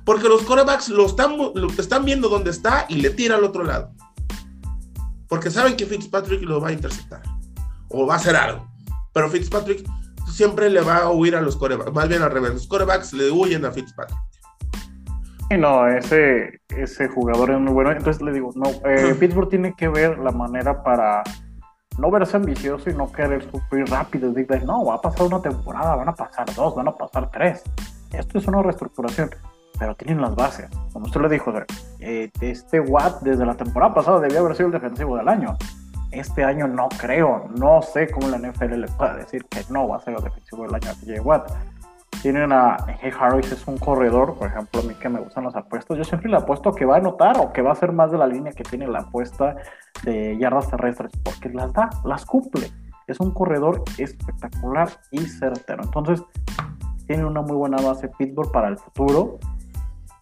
[0.06, 3.64] Porque los corebacks lo están, lo están viendo dónde está y le tira al otro
[3.64, 3.92] lado.
[5.28, 7.24] Porque saben que Fitzpatrick lo va a interceptar.
[7.90, 8.72] O va a hacer algo.
[9.14, 9.86] Pero Fitzpatrick
[10.32, 11.92] siempre le va a huir a los corebacks.
[11.92, 12.54] Más bien al revés.
[12.54, 14.18] Los corebacks le huyen a Fitzpatrick
[15.52, 17.92] no, ese, ese jugador es muy bueno.
[17.92, 21.24] Entonces le digo, no, eh, Pittsburgh tiene que ver la manera para
[21.98, 24.34] no verse ambicioso y no querer sufrir rápido.
[24.66, 27.64] no, va a pasar una temporada, van a pasar dos, van a pasar tres.
[28.12, 29.30] Esto es una reestructuración,
[29.78, 30.70] pero tienen las bases.
[30.92, 31.54] Como usted le dijo,
[32.00, 35.58] eh, este Watt desde la temporada pasada debía haber sido el defensivo del año.
[36.12, 39.98] este año no creo, no sé cómo la NFL le puede decir que no va
[39.98, 41.52] a ser el defensivo del año a TJ Watt.
[42.22, 45.56] Tienen a Hey Harris, es un corredor, por ejemplo, a mí que me gustan los
[45.56, 45.98] apuestos.
[45.98, 48.18] Yo siempre le apuesto que va a anotar o que va a ser más de
[48.18, 49.56] la línea que tiene la apuesta
[50.04, 52.72] de yardas terrestres, porque las da, las cumple.
[53.08, 55.84] Es un corredor espectacular y certero.
[55.84, 56.24] Entonces,
[57.06, 59.38] tiene una muy buena base Pittsburgh para el futuro.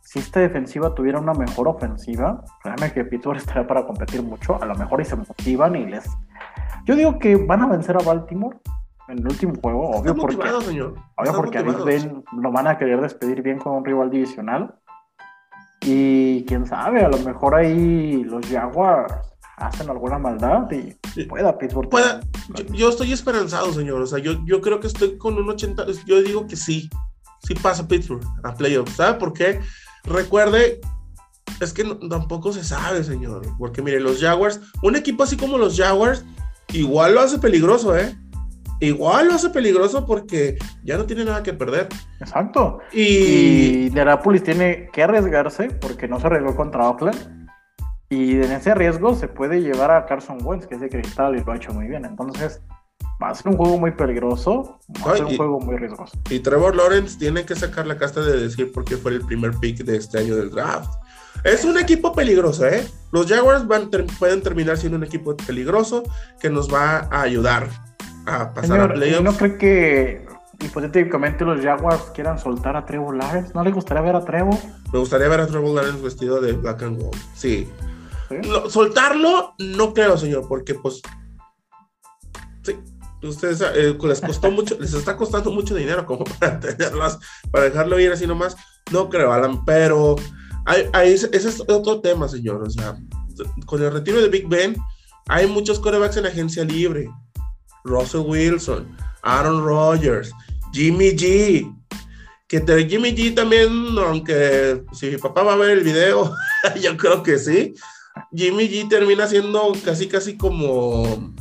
[0.01, 4.61] Si esta defensiva tuviera una mejor ofensiva, créanme que Pittsburgh estaría para competir mucho.
[4.61, 6.09] A lo mejor y se motivan y les.
[6.85, 8.57] Yo digo que van a vencer a Baltimore
[9.07, 10.95] en el último juego, obvio porque, señor.
[11.17, 14.75] obvio porque a Ben lo van a querer despedir bien con un rival divisional.
[15.81, 19.13] Y quién sabe, a lo mejor ahí los Jaguars
[19.57, 21.89] hacen alguna maldad y pueda Pittsburgh.
[21.89, 22.21] Pueda,
[22.71, 24.01] yo, estoy esperanzado, señor.
[24.01, 25.85] O sea, yo, yo creo que estoy con un 80.
[26.05, 26.89] Yo digo que sí.
[27.45, 28.95] Sí pasa Pittsburgh a playoffs.
[28.95, 29.59] ¿Sabe por qué?
[30.05, 30.79] Recuerde,
[31.59, 33.41] es que tampoco se sabe, señor.
[33.57, 36.23] Porque mire, los Jaguars, un equipo así como los Jaguars,
[36.71, 38.15] igual lo hace peligroso, ¿eh?
[38.85, 41.87] Igual lo hace peligroso porque ya no tiene nada que perder.
[42.19, 42.79] Exacto.
[42.91, 47.47] Y, y tiene que arriesgarse porque no se arriesgó contra Oakland.
[48.09, 51.43] Y en ese riesgo se puede llevar a Carson Wentz, que es de cristal y
[51.43, 52.05] lo ha hecho muy bien.
[52.05, 52.61] Entonces,
[53.21, 56.17] va a ser un juego muy peligroso, va a ser un juego muy riesgoso.
[56.29, 59.51] Y Trevor Lawrence tiene que sacar la casta de decir por qué fue el primer
[59.59, 60.93] pick de este año del draft.
[61.43, 62.85] Es un equipo peligroso, ¿eh?
[63.11, 66.03] Los Jaguars van, pueden terminar siendo un equipo peligroso
[66.39, 67.67] que nos va a ayudar
[68.25, 69.23] a pasar a playoffs.
[69.23, 70.25] ¿No cree que
[70.59, 73.51] hipotéticamente los Jaguars quieran soltar a Trevor Lawrence?
[73.53, 74.57] ¿No le gustaría ver a Trevor?
[74.91, 77.69] Me gustaría ver a Trevor Lawrence vestido de black and gold, sí.
[78.69, 81.01] soltarlo, no creo, señor, porque pues.
[82.63, 82.79] Sí,
[83.21, 87.19] ustedes eh, les costó mucho, les está costando mucho dinero como para tenerlas,
[87.51, 88.55] para dejarlo ir así nomás.
[88.91, 90.15] No creo, Alan, pero
[91.03, 92.63] ese es otro tema, señor.
[92.63, 92.97] O sea,
[93.65, 94.75] con el retiro de Big Ben,
[95.27, 97.09] hay muchos corebacks en agencia libre.
[97.83, 100.31] Russell Wilson, Aaron Rodgers,
[100.73, 101.73] Jimmy G.
[102.47, 106.35] Que Jimmy G también, aunque si mi papá va a ver el video,
[106.81, 107.73] yo creo que sí.
[108.35, 111.33] Jimmy G termina siendo casi, casi como,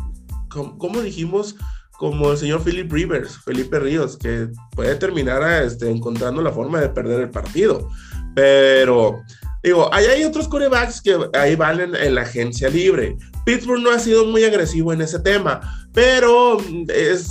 [0.48, 1.56] como, dijimos,
[1.98, 6.88] como el señor Philip Rivers, Felipe Ríos, que puede terminar este, encontrando la forma de
[6.88, 7.90] perder el partido.
[8.34, 9.20] Pero,
[9.62, 13.16] digo, ahí hay otros corebacks que ahí valen en la agencia libre.
[13.44, 15.60] Pittsburgh no ha sido muy agresivo en ese tema,
[15.92, 17.26] pero es,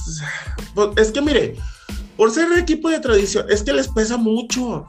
[0.98, 1.56] es que mire,
[2.18, 4.86] por ser equipo de tradición, es que les pesa mucho.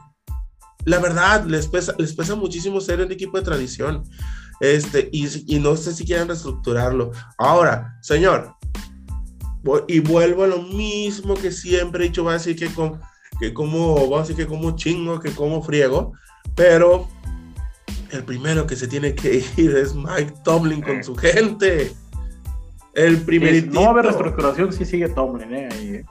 [0.85, 4.03] La verdad, les pesa, les pesa muchísimo ser un equipo de tradición.
[4.59, 7.11] Este, y, y no sé si quieren reestructurarlo.
[7.37, 8.55] Ahora, señor,
[9.87, 12.99] y vuelvo a lo mismo que siempre he dicho, va a decir que, con,
[13.39, 16.13] que como, va a decir que como chingo, que como friego,
[16.55, 17.07] pero
[18.13, 21.93] el primero que se tiene que ir es Mike Tomlin con su gente.
[22.93, 23.67] El primer.
[23.67, 25.69] no va a haber reestructuración si sigue Tomlin, ¿eh?
[25.71, 26.05] Ahí,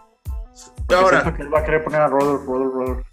[0.94, 1.34] Ahora.
[1.34, 3.06] Que él va a querer poner a Rudolph, Rudolph, Rudolph.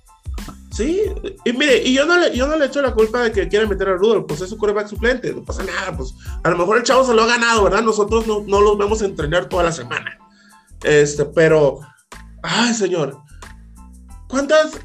[0.72, 1.02] Sí,
[1.44, 3.68] y mire, y yo no, le, yo no le echo la culpa de que quieren
[3.68, 6.78] meter a Rudolph, pues es su coreback suplente, no pasa nada, pues a lo mejor
[6.78, 7.82] el chavo se lo ha ganado, ¿verdad?
[7.82, 10.18] Nosotros no, no los vemos entrenar toda la semana.
[10.84, 11.80] Este, pero,
[12.44, 13.18] ay, señor,
[14.30, 14.80] ¿Cuántas?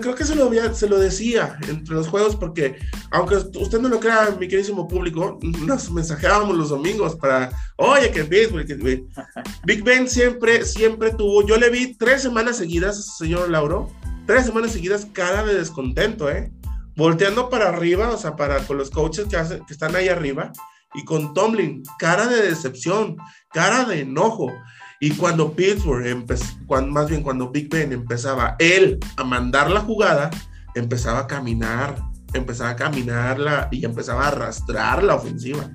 [0.00, 2.76] creo que se lo, se lo decía entre los juegos, porque
[3.12, 8.24] aunque usted no lo crea, mi queridísimo público, nos mensajeábamos los domingos para, oye, que
[8.24, 8.74] béisbol, que
[9.64, 13.92] Big Ben siempre, siempre tuvo, yo le vi tres semanas seguidas, señor Lauro,
[14.26, 16.52] tres semanas seguidas cara de descontento, ¿eh?
[16.96, 20.50] Volteando para arriba, o sea, para con los coaches que, hacen, que están ahí arriba,
[20.94, 23.18] y con Tomlin, cara de decepción,
[23.52, 24.52] cara de enojo.
[25.00, 26.26] Y cuando Pittsburgh,
[26.66, 30.30] cuando, más bien cuando Big Ben empezaba él a mandar la jugada,
[30.74, 31.96] empezaba a caminar,
[32.32, 35.70] empezaba a caminarla y empezaba a arrastrar la ofensiva.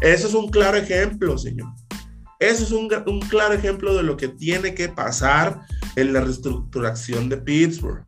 [0.00, 1.72] Eso es un claro ejemplo, señor.
[2.40, 5.60] Eso es un, un claro ejemplo de lo que tiene que pasar
[5.94, 8.04] en la reestructuración de Pittsburgh.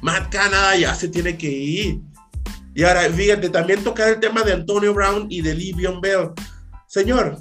[0.00, 2.00] Matt Canada ya se tiene que ir.
[2.74, 6.30] Y ahora, fíjate, también tocar el tema de Antonio Brown y de Livion Bell.
[6.86, 7.38] Señor,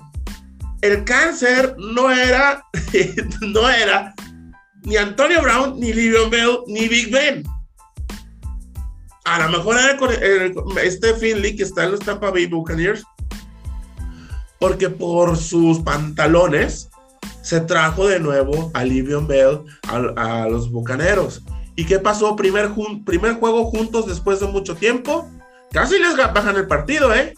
[0.82, 2.64] el cáncer no era,
[3.42, 4.14] no era
[4.86, 7.44] ni Antonio Brown, ni Livion Bell, ni Big Ben.
[9.26, 10.52] A lo mejor era
[10.84, 13.04] este Finley que está en los Tampa Bay Buccaneers,
[14.60, 16.90] porque por sus pantalones
[17.42, 21.44] se trajo de nuevo a Livion Bell a, los Bucaneros.
[21.76, 22.36] ¿Y qué pasó?
[22.36, 22.72] Primer,
[23.06, 25.30] primer juego juntos después de mucho tiempo.
[25.72, 27.34] Casi les bajan el partido, ¿eh?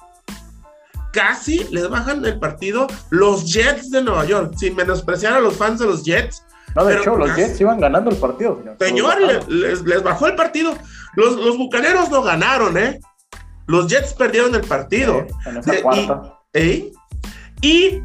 [1.18, 5.80] Casi les bajan el partido los Jets de Nueva York, sin menospreciar a los fans
[5.80, 6.44] de los Jets.
[6.76, 8.62] No, de hecho, los Jets iban ganando el partido.
[8.80, 9.16] Señor,
[9.48, 10.78] les, bajó el partido.
[11.16, 13.00] Los, los bucaneros no ganaron, ¿eh?
[13.66, 15.26] Los Jets perdieron el partido.
[15.48, 16.40] en esa cuarta.
[16.54, 16.94] Y,
[17.64, 18.04] Y,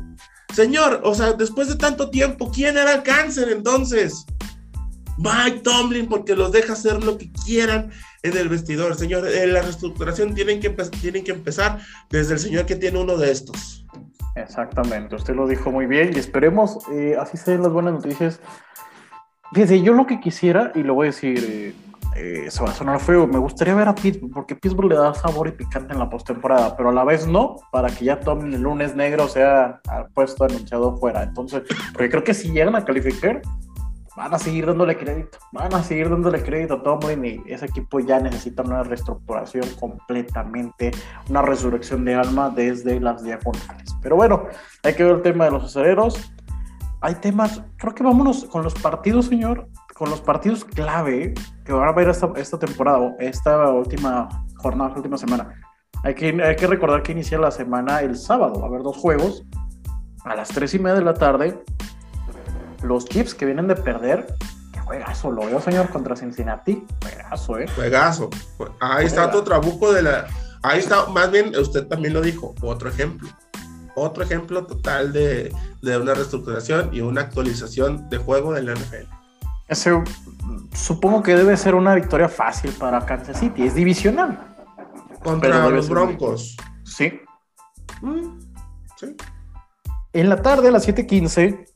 [0.54, 4.24] señor, o sea, después de tanto tiempo, ¿quién era el cáncer entonces?
[5.18, 7.90] Mike Tomlin, porque los deja hacer lo que quieran
[8.22, 8.94] en el vestidor.
[8.94, 10.70] Señor, en eh, la reestructuración tienen que,
[11.00, 11.78] tienen que empezar
[12.10, 13.82] desde el señor que tiene uno de estos.
[14.34, 18.40] Exactamente, usted lo dijo muy bien y esperemos, eh, así sean las buenas noticias.
[19.52, 21.74] Fíjese, yo lo que quisiera, y lo voy a decir, eh,
[22.16, 25.12] eh, se va a sonar feo, me gustaría ver a Pittsburgh, porque Pittsburgh le da
[25.12, 28.54] sabor y picante en la postemporada, pero a la vez no, para que ya tomen
[28.54, 29.82] el lunes negro sea
[30.14, 31.22] puesto anunciado fuera.
[31.22, 33.42] Entonces, porque creo que si llegan a calificar,
[34.16, 38.00] van a seguir dándole crédito, van a seguir dándole crédito a Tomlin y ese equipo
[38.00, 40.90] ya necesita una reestructuración completamente,
[41.30, 43.96] una resurrección de alma desde las diagonales.
[44.02, 44.44] Pero bueno,
[44.82, 46.32] hay que ver el tema de los aceleros.
[47.00, 51.88] Hay temas, creo que vámonos con los partidos, señor, con los partidos clave que van
[51.88, 55.60] a ver esta, esta temporada, esta última jornada, esta última semana.
[56.04, 58.96] Hay que, hay que recordar que inicia la semana el sábado, va a haber dos
[58.96, 59.44] juegos
[60.24, 61.60] a las tres y media de la tarde
[62.82, 64.34] los Chiefs que vienen de perder,
[64.72, 66.84] que juegazo, lo veo, señor, contra Cincinnati.
[67.02, 67.66] Juegazo, ¿eh?
[67.74, 68.30] Juegazo.
[68.80, 70.26] Ahí está otro trabuco de la.
[70.62, 73.28] Ahí está, más bien, usted también lo dijo, otro ejemplo.
[73.94, 79.06] Otro ejemplo total de, de una reestructuración y una actualización de juego del NFL.
[79.68, 79.90] Ese,
[80.74, 83.64] supongo que debe ser una victoria fácil para Kansas City.
[83.64, 84.38] Es divisional.
[85.22, 86.56] Contra los Broncos.
[86.84, 87.20] Sí.
[88.00, 88.38] Mm,
[88.96, 89.16] sí.
[90.12, 91.71] En la tarde, a las 7:15,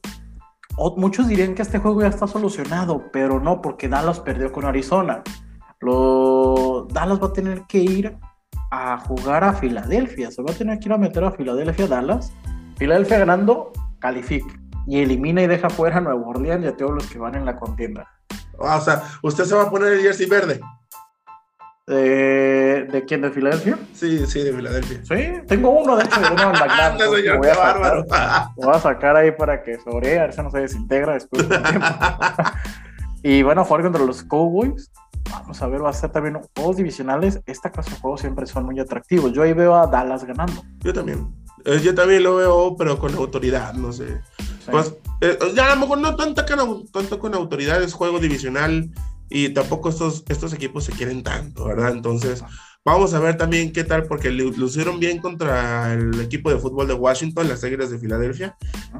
[0.96, 5.22] muchos dirían que este juego ya está solucionado, pero no, porque Dallas perdió con Arizona.
[5.80, 8.16] Lo, Dallas va a tener que ir
[8.70, 12.32] a jugar a Filadelfia, se va a tener que ir a meter a Filadelfia, Dallas.
[12.76, 14.54] Filadelfia ganando, califica
[14.86, 17.44] y elimina y deja fuera a Nueva Orleans y a todos los que van en
[17.44, 18.08] la contienda.
[18.60, 20.60] Ah, o sea, usted se va a poner el jersey verde.
[21.86, 23.22] ¿De, ¿De quién?
[23.22, 23.78] ¿De Filadelfia?
[23.92, 25.00] Sí, sí, de Filadelfia.
[25.04, 26.58] Sí, tengo uno de hecho, uno en
[27.38, 28.04] voy, a sacar,
[28.56, 31.58] voy a sacar ahí para que sobre, a ver si no se desintegra después de
[31.58, 31.86] tiempo.
[33.22, 34.90] y bueno, jugar contra los Cowboys.
[35.30, 37.40] Vamos a ver, va a ser también juegos divisionales.
[37.46, 39.32] Esta clase de juegos siempre son muy atractivos.
[39.32, 40.64] Yo ahí veo a Dallas ganando.
[40.80, 41.32] Yo también.
[41.64, 44.20] Eh, yo también lo veo, pero con autoridad, no sé.
[44.70, 48.90] Pues, eh, ya a lo mejor no tanto con, tanto con autoridad, es juego divisional
[49.28, 51.92] y tampoco estos, estos equipos se quieren tanto, ¿verdad?
[51.92, 52.44] Entonces,
[52.84, 56.94] vamos a ver también qué tal, porque lucieron bien contra el equipo de fútbol de
[56.94, 58.56] Washington, las Águilas de Filadelfia.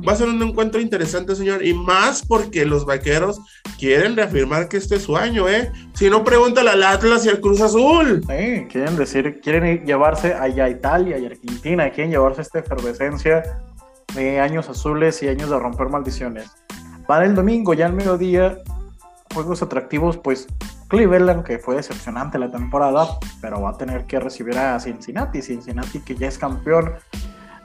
[0.06, 3.40] Va a ser un encuentro interesante, señor, y más porque los vaqueros
[3.78, 5.70] quieren reafirmar que este es su año, ¿eh?
[5.94, 8.22] Si no, pregúntale al Atlas y al Cruz Azul.
[8.22, 13.42] Sí, quieren decir, quieren llevarse allá a Italia y Argentina, quieren llevarse esta efervescencia
[14.16, 16.50] de años azules y años de romper maldiciones.
[17.06, 18.58] Para el domingo, ya al mediodía,
[19.36, 20.46] juegos atractivos, pues
[20.88, 23.06] Cleveland, que fue decepcionante la temporada,
[23.42, 25.42] pero va a tener que recibir a Cincinnati.
[25.42, 26.94] Cincinnati que ya es campeón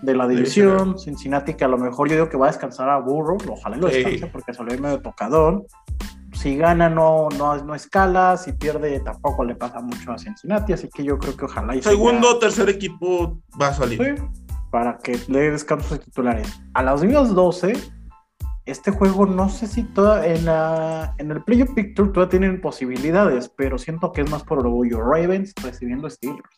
[0.02, 1.00] de la división.
[1.00, 3.88] Cincinnati que a lo mejor yo digo que va a descansar a Burro, ojalá lo
[3.88, 5.64] descanse porque salió medio tocadón.
[6.34, 10.90] Si gana no, no, no escala, si pierde tampoco le pasa mucho a Cincinnati, así
[10.90, 11.74] que yo creo que ojalá.
[11.74, 14.22] Y Segundo o tercer equipo va a salir.
[14.72, 16.60] para que le dé descansos titulares.
[16.74, 18.01] A las mismas 12
[18.66, 23.50] este juego no sé si toda, en, la, en el Playoff Picture todavía tienen posibilidades,
[23.50, 25.02] pero siento que es más por orgullo.
[25.02, 26.50] Ravens recibiendo Steelers.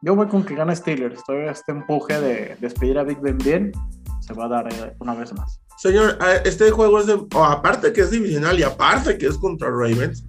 [0.00, 1.22] Yo voy con que gana Steelers.
[1.28, 3.72] Este empuje de despedir a Big Ben bien.
[4.20, 5.60] Se va a dar eh, una vez más.
[5.78, 7.20] Señor, este juego es de.
[7.40, 10.24] aparte que es divisional y aparte que es contra Ravens,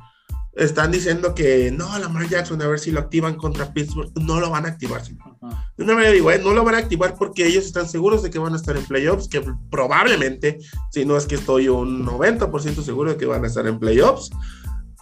[0.55, 4.11] están diciendo que no, Lamar Jackson, a ver si lo activan contra Pittsburgh.
[4.21, 7.15] No lo van a activar, De una manera digo, eh, no lo van a activar
[7.15, 10.59] porque ellos están seguros de que van a estar en playoffs, que probablemente,
[10.91, 14.29] si no es que estoy un 90% seguro de que van a estar en playoffs,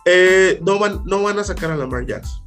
[0.06, 2.44] eh, no, van, no van a sacar a Lamar Jackson.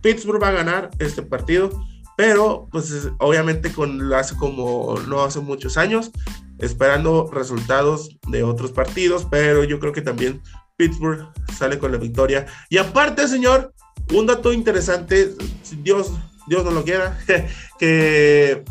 [0.00, 1.70] Pittsburgh va a ganar este partido,
[2.16, 6.12] pero pues obviamente con hace como no hace muchos años,
[6.58, 10.40] esperando resultados de otros partidos, pero yo creo que también
[10.78, 12.46] Pittsburgh sale con la victoria.
[12.70, 13.74] Y aparte, señor,
[14.14, 15.34] un dato interesante,
[15.82, 16.12] Dios,
[16.46, 17.18] Dios no lo quiera,
[17.78, 18.64] que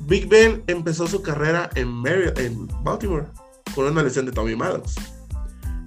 [0.00, 2.02] Big Ben empezó su carrera en,
[2.36, 3.26] en Baltimore
[3.74, 4.96] con una lesión de Tommy Maddox.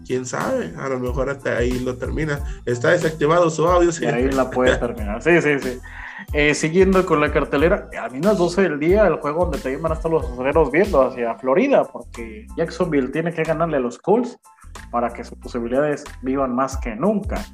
[0.07, 2.39] Quién sabe, a lo mejor hasta ahí lo termina.
[2.65, 3.89] Está desactivado su audio.
[3.99, 5.21] Y ahí la puede terminar.
[5.21, 5.79] Sí, sí, sí.
[6.31, 9.75] Eh, siguiendo con la cartelera, a mí las 12 del día, el juego donde te
[9.77, 13.97] van a estar los aceleros viendo hacia Florida, porque Jacksonville tiene que ganarle a los
[13.97, 14.39] Colts
[14.91, 17.45] para que sus posibilidades vivan más que nunca.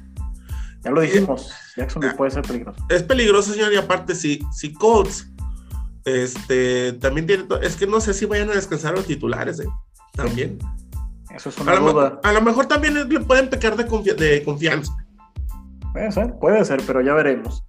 [0.82, 2.84] Ya lo dijimos, Jacksonville puede ser peligroso.
[2.88, 5.30] Es peligroso, señor, y aparte, si, si Colts
[6.04, 9.68] este, también tiene, es que no sé si vayan a descansar los titulares, ¿eh?
[10.14, 10.58] También.
[11.30, 12.20] Eso es una a duda.
[12.22, 14.92] Lo, a lo mejor también le pueden pecar de, de confianza.
[15.92, 17.64] Puede ser, puede ser, pero ya veremos.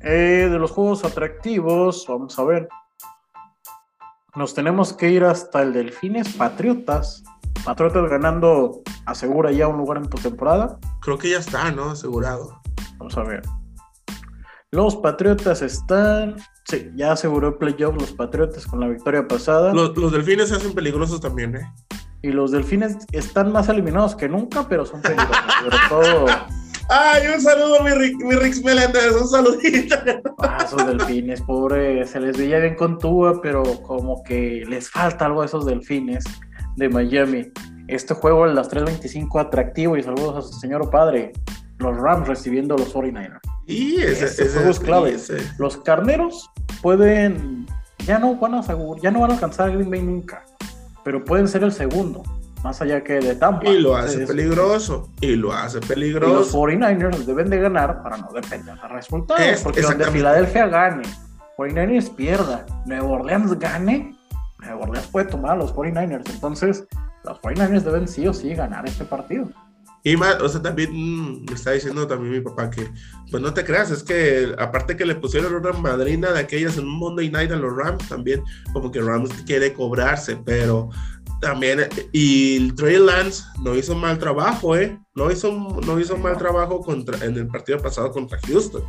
[0.00, 2.68] Eh, de los juegos atractivos, vamos a ver.
[4.34, 7.24] Nos tenemos que ir hasta el Delfines Patriotas.
[7.66, 10.78] Patriotas ganando, asegura ya un lugar en tu temporada.
[11.00, 11.90] Creo que ya está, ¿no?
[11.90, 12.62] Asegurado.
[12.98, 13.42] Vamos a ver.
[14.70, 16.36] Los Patriotas están.
[16.68, 19.74] Sí, ya aseguró el playoff los Patriotas con la victoria pasada.
[19.74, 21.72] Los, los delfines se hacen peligrosos también, ¿eh?
[22.22, 25.36] Y los delfines están más eliminados que nunca, pero son peligrosos.
[25.64, 26.26] sobre todo.
[26.88, 29.96] Ay, un saludo, mi, Rick, mi Rix Meléndez, un saludito.
[30.38, 35.26] Ah, esos delfines, pobre, se les veía bien con Tua, pero como que les falta
[35.26, 36.22] algo a esos delfines
[36.76, 37.52] de Miami.
[37.88, 41.32] Este juego a las 3.25 atractivo y saludos a su señor padre.
[41.78, 43.38] Los Rams recibiendo a los 49ers.
[43.66, 45.10] Y ese, Ese ese juego es clave.
[45.12, 45.36] ese.
[45.58, 46.50] Los carneros
[46.82, 47.66] pueden,
[48.06, 48.62] ya no van a
[49.02, 50.44] ya no van a alcanzar a Green Bay nunca,
[51.04, 52.22] pero pueden ser el segundo,
[52.64, 53.68] más allá que de Tampa.
[53.68, 55.10] Y lo hace Entonces, peligroso.
[55.20, 56.58] Y lo hace y los peligroso.
[56.62, 59.42] 49ers deben de ganar para no depender de resultados.
[59.42, 60.06] Es- porque donde.
[60.06, 61.02] Filadelfia gane,
[61.58, 64.15] 49ers pierda, Nueva Orleans gane,
[64.66, 66.28] Nueva Orleans puede tomar a los 49ers.
[66.30, 66.86] Entonces,
[67.24, 69.48] los 49ers deben sí o sí ganar este partido.
[70.02, 72.88] Y más, o sea, también mm, me está diciendo también mi papá que,
[73.28, 76.84] pues no te creas, es que aparte que le pusieron una madrina de aquellas en
[76.84, 80.90] un Monday Night a los Rams, también como que Rams quiere cobrarse, pero
[81.40, 84.96] también, eh, y Trey Lance no hizo mal trabajo, ¿eh?
[85.16, 85.50] No hizo,
[85.84, 88.84] no hizo mal trabajo contra, en el partido pasado contra Houston.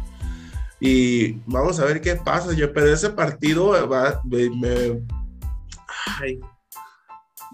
[0.80, 2.54] Y vamos a ver qué pasa.
[2.54, 5.02] Yo, pero ese partido va, me-
[6.22, 6.40] ay,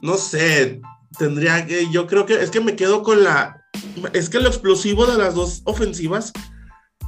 [0.02, 0.82] no sé,
[1.18, 3.62] tendría que, yo creo que es que me quedo con la,
[4.13, 6.32] es que lo explosivo de las dos ofensivas,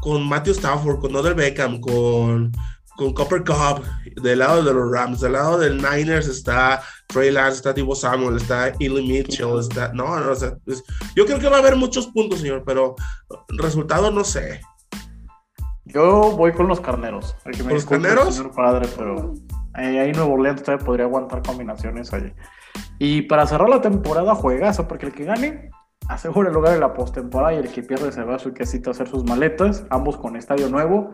[0.02, 2.52] con Matthew Stafford, con Odell Beckham, con,
[2.96, 3.84] con Copper Cup,
[4.22, 8.38] del lado de los Rams, del lado del Niners está Trey Lance, está Divo Samuel,
[8.38, 10.84] está Eli Mitchell, está, no, no, o sea, es-
[11.16, 12.96] yo creo que va a haber muchos puntos, señor, pero
[13.50, 14.62] resultado no sé.
[15.86, 17.36] Yo voy con los carneros.
[17.46, 18.36] Hay que me ¿Los carneros?
[18.36, 19.34] señor padre, pero
[19.78, 22.34] eh, ahí Nuevo Orleans todavía podría aguantar combinaciones allí.
[23.00, 25.70] Y para cerrar la temporada, juegazo, porque el que gane
[26.08, 28.90] asegura el lugar en la postemporada y el que pierde se va a su casita
[28.90, 31.12] a hacer sus maletas, ambos con estadio nuevo.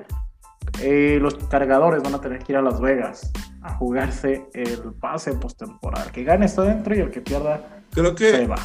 [0.82, 3.32] Eh, los cargadores van a tener que ir a Las Vegas
[3.64, 6.06] a jugarse el pase postemporada.
[6.06, 8.58] El que gane está dentro y el que pierda Creo se que, va.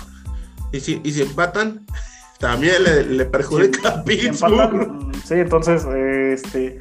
[0.72, 1.86] y si, y si empatan,
[2.38, 4.52] también le, le perjudica a Si Pittsburgh.
[4.52, 6.80] empatan, sí, entonces, eh, este,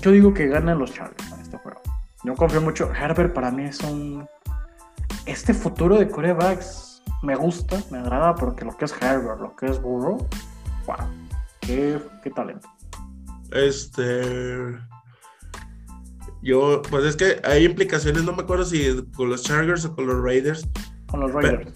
[0.00, 1.39] yo digo que ganan los Chargers
[2.24, 2.92] Yo confío mucho.
[2.94, 4.26] Herbert para mí es un,
[5.26, 9.66] este futuro de corebacks me gusta, me agrada porque lo que es Herbert, lo que
[9.66, 10.26] es Burrow,
[10.86, 10.96] wow,
[11.60, 12.68] qué, qué talento.
[13.52, 14.78] Este.
[16.42, 20.06] Yo, pues es que hay implicaciones, no me acuerdo si con los Chargers o con
[20.06, 20.66] los Raiders.
[21.08, 21.74] Con los Raiders.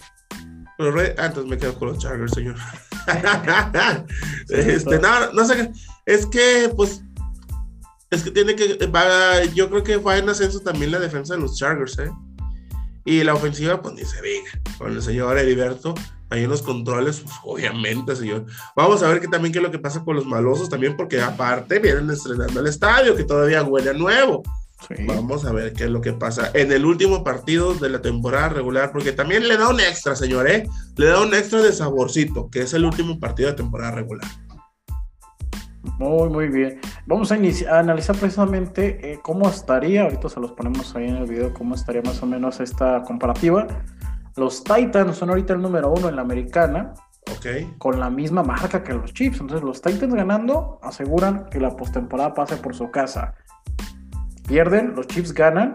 [0.77, 2.55] Con los Raiders, ah, entonces me quedo con los Chargers, señor.
[4.47, 5.71] Sí, este, no, no sé,
[6.07, 7.03] es que, pues,
[8.11, 11.41] es que tiene que, va, yo creo que va en ascenso también la defensa de
[11.41, 12.11] los Chargers, ¿eh?
[13.03, 15.93] Y la ofensiva, pues ni se diga, con el señor Heriberto,
[16.29, 18.45] ahí en los controles, pues obviamente, señor.
[18.75, 21.21] Vamos a ver que también qué es lo que pasa con los malosos también, porque
[21.21, 24.43] aparte vienen estrenando el estadio, que todavía huele a nuevo.
[24.87, 25.05] Sí.
[25.05, 28.49] Vamos a ver qué es lo que pasa en el último partido de la temporada
[28.49, 30.67] regular, porque también le da un extra, señor, ¿eh?
[30.97, 34.29] Le da un extra de saborcito, que es el último partido de temporada regular.
[35.97, 36.79] Muy, muy bien.
[37.05, 41.53] Vamos a, analizar precisamente eh, cómo estaría, ahorita se los ponemos ahí en el video,
[41.53, 43.67] cómo estaría más o menos esta comparativa.
[44.35, 46.93] Los Titans son ahorita el número uno en la americana,
[47.31, 47.77] ¿Ok?
[47.77, 49.39] con la misma marca que los Chiefs.
[49.39, 53.33] Entonces, los Titans ganando aseguran que la postemporada pase por su casa.
[54.47, 55.73] Pierden, los Chiefs ganan,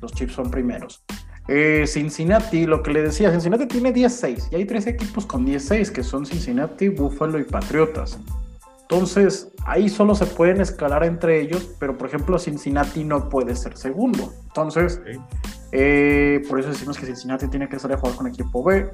[0.00, 1.04] los Chiefs son primeros.
[1.48, 5.90] Eh, Cincinnati, lo que le decía, Cincinnati tiene 10-6 y hay tres equipos con 10-6
[5.90, 8.18] que son Cincinnati, Buffalo y Patriotas.
[8.94, 13.76] Entonces, ahí solo se pueden escalar entre ellos, pero por ejemplo, Cincinnati no puede ser
[13.76, 14.32] segundo.
[14.46, 15.00] Entonces,
[15.72, 18.90] eh, por eso decimos que Cincinnati tiene que salir a jugar con equipo B.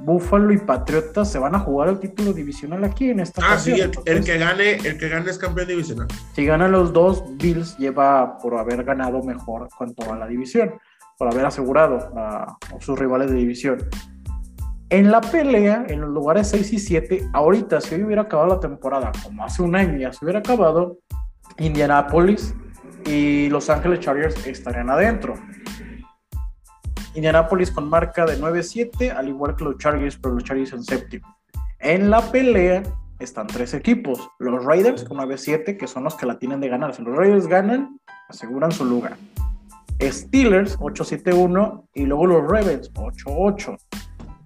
[0.00, 3.70] Buffalo y Patriotas se van a jugar el título divisional aquí en esta Ah, sí,
[3.72, 3.90] ocasión.
[4.04, 6.08] el, el Entonces, que gane, el que gane es campeón divisional.
[6.34, 10.74] Si ganan los dos, Bills lleva por haber ganado mejor cuanto a la división,
[11.16, 12.42] por haber asegurado a,
[12.76, 13.78] a sus rivales de división.
[14.88, 18.60] En la pelea, en los lugares 6 y 7, ahorita si hoy hubiera acabado la
[18.60, 20.98] temporada, como hace un año ya se hubiera acabado,
[21.58, 22.54] Indianapolis
[23.04, 25.34] y Los Ángeles Chargers estarían adentro.
[27.16, 31.36] Indianapolis con marca de 9-7, al igual que los Chargers, pero los Chargers en séptimo.
[31.80, 32.84] En la pelea
[33.18, 34.28] están tres equipos.
[34.38, 36.94] Los Raiders con 9-7, que son los que la tienen de ganar.
[36.94, 39.16] Si los Raiders ganan, aseguran su lugar.
[40.00, 43.78] Steelers 8-7-1 y luego los Ravens 8-8.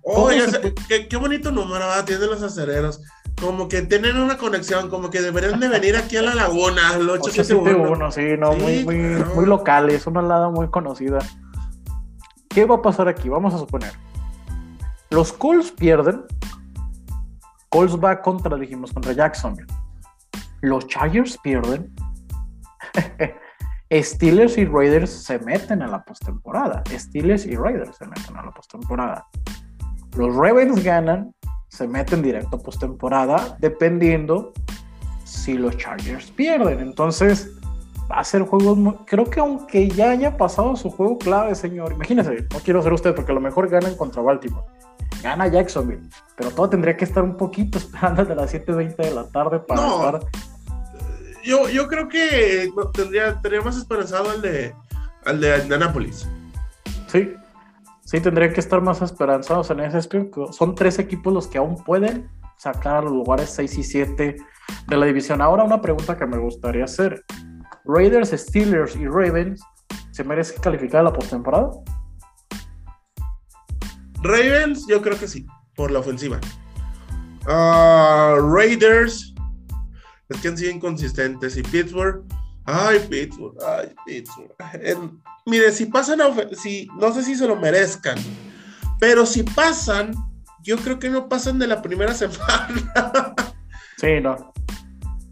[0.04, 3.00] Todos se- qué, qué bonito número ah, tiene los acereros.
[3.40, 7.08] como que tienen una conexión, como que deberían de venir aquí a la laguna, al
[7.08, 8.10] 871.
[8.12, 8.96] Sí, no, muy, muy,
[9.34, 11.18] muy local, es una lada muy conocida.
[12.48, 13.28] ¿Qué va a pasar aquí?
[13.28, 13.92] Vamos a suponer.
[15.10, 16.24] Los Colts pierden.
[17.68, 19.72] Colts va contra, dijimos, contra Jacksonville.
[20.60, 21.94] Los Chargers pierden.
[23.92, 26.82] Steelers y Raiders se meten a la postemporada.
[26.90, 29.26] Steelers y Raiders se meten a la postemporada.
[30.16, 31.34] Los Ravens ganan,
[31.68, 34.52] se meten directo a postemporada, dependiendo
[35.24, 36.80] si los Chargers pierden.
[36.80, 37.50] Entonces,
[38.10, 38.94] va a ser juegos muy...
[39.06, 43.14] Creo que aunque ya haya pasado su juego clave, señor, imagínese, no quiero ser usted,
[43.14, 44.66] porque a lo mejor ganan contra Baltimore.
[45.22, 49.28] Gana Jacksonville, pero todo tendría que estar un poquito esperando desde las 7.20 de la
[49.28, 50.20] tarde para estar
[51.42, 54.74] yo, yo creo que tendría, tendría más esperanzado al de,
[55.24, 56.28] al de Indianapolis.
[57.06, 57.34] Sí,
[58.10, 60.52] sí, tendría que estar más esperanzados en ese aspecto.
[60.52, 64.36] Son tres equipos los que aún pueden sacar a los lugares 6 y 7
[64.88, 65.40] de la división.
[65.40, 67.24] Ahora una pregunta que me gustaría hacer.
[67.84, 69.62] Raiders, Steelers y Ravens,
[70.10, 71.70] ¿se merecen calificar a la postemporada?
[74.22, 75.46] Ravens, yo creo que sí,
[75.76, 76.40] por la ofensiva.
[77.46, 79.34] Ah, Raiders,
[80.28, 81.56] es que han sido inconsistentes.
[81.56, 82.24] Y Pittsburgh,
[82.70, 84.52] ay, Pittsburgh, ay, Pittsburgh.
[85.46, 88.16] mire, si pasan, a, si, no sé si se lo merezcan,
[88.98, 90.14] pero si pasan,
[90.62, 93.34] yo creo que no pasan de la primera semana.
[93.96, 94.52] sí, no.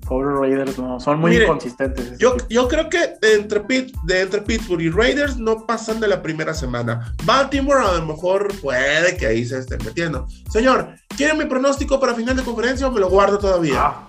[0.09, 2.16] Pobre Raiders, no, son muy inconsistentes.
[2.18, 3.61] Yo, yo creo que entre,
[4.05, 7.14] de entre Pittsburgh y Raiders no pasan de la primera semana.
[7.26, 10.26] Baltimore a lo mejor puede que ahí se estén metiendo.
[10.51, 13.74] Señor, ¿quiere mi pronóstico para final de conferencia o me lo guardo todavía?
[13.78, 14.08] Ah,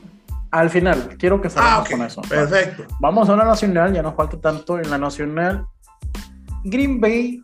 [0.52, 2.22] al final, quiero que salgamos ah, con eso.
[2.22, 2.86] Perfecto.
[3.00, 4.80] Vamos a la nacional, ya nos falta tanto.
[4.80, 5.66] En la nacional,
[6.64, 7.42] Green Bay,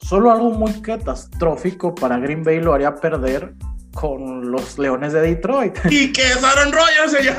[0.00, 3.54] solo algo muy catastrófico para Green Bay lo haría perder
[3.92, 5.78] con los Leones de Detroit.
[5.90, 7.36] Y que es Aaron Rodgers, señor.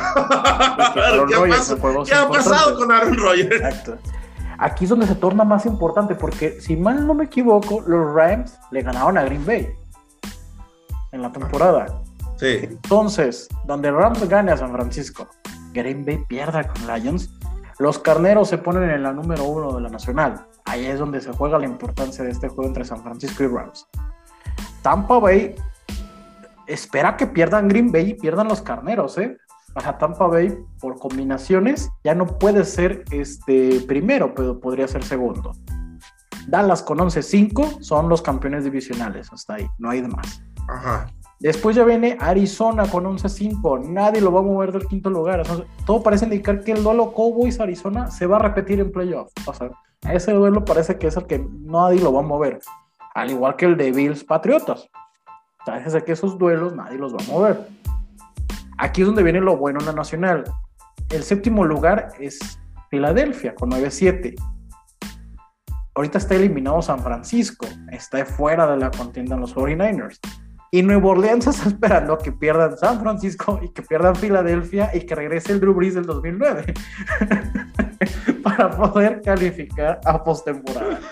[2.05, 3.51] ¿Qué, ha pasado con Aaron Rodgers?
[3.51, 3.97] Exacto.
[4.59, 8.59] Aquí es donde se torna más importante, porque si mal no me equivoco, los Rams
[8.69, 9.69] le ganaron a Green Bay
[11.11, 12.00] en la temporada.
[12.41, 15.27] Entonces, donde Rams gane a San Francisco,
[15.73, 17.29] Green Bay pierda con Lions,
[17.79, 20.45] los carneros se ponen en la número uno de la nacional.
[20.65, 23.87] Ahí es donde se juega la importancia de este juego entre San Francisco y Rams.
[24.81, 25.55] Tampa Bay
[26.67, 29.37] espera que pierdan Green Bay y pierdan los carneros, ¿eh?
[29.73, 35.53] Para Tampa Bay, por combinaciones, ya no puede ser este primero, pero podría ser segundo.
[36.47, 40.43] Dallas con 11-5 son los campeones divisionales, hasta ahí, no hay más.
[40.67, 41.07] Ajá.
[41.41, 43.89] Después ya viene Arizona con 11-5.
[43.89, 45.41] Nadie lo va a mover del quinto lugar.
[45.87, 49.31] todo parece indicar que el duelo Cowboys-Arizona se va a repetir en playoff.
[49.47, 49.71] O sea,
[50.11, 52.59] ese duelo parece que es el que nadie lo va a mover.
[53.15, 54.87] Al igual que el de Bills-Patriotas.
[55.65, 57.67] Parece que esos duelos nadie los va a mover.
[58.77, 60.43] Aquí es donde viene lo bueno en la nacional.
[61.09, 62.59] El séptimo lugar es
[62.91, 64.35] Filadelfia con 9-7.
[65.95, 67.65] Ahorita está eliminado San Francisco.
[67.91, 70.19] Está fuera de la contienda en los 49ers.
[70.73, 75.15] Y Nuevo Orleans está esperando que pierdan San Francisco y que pierdan Filadelfia y que
[75.15, 76.73] regrese el Drew Brees del 2009
[78.43, 80.97] para poder calificar a postemporada.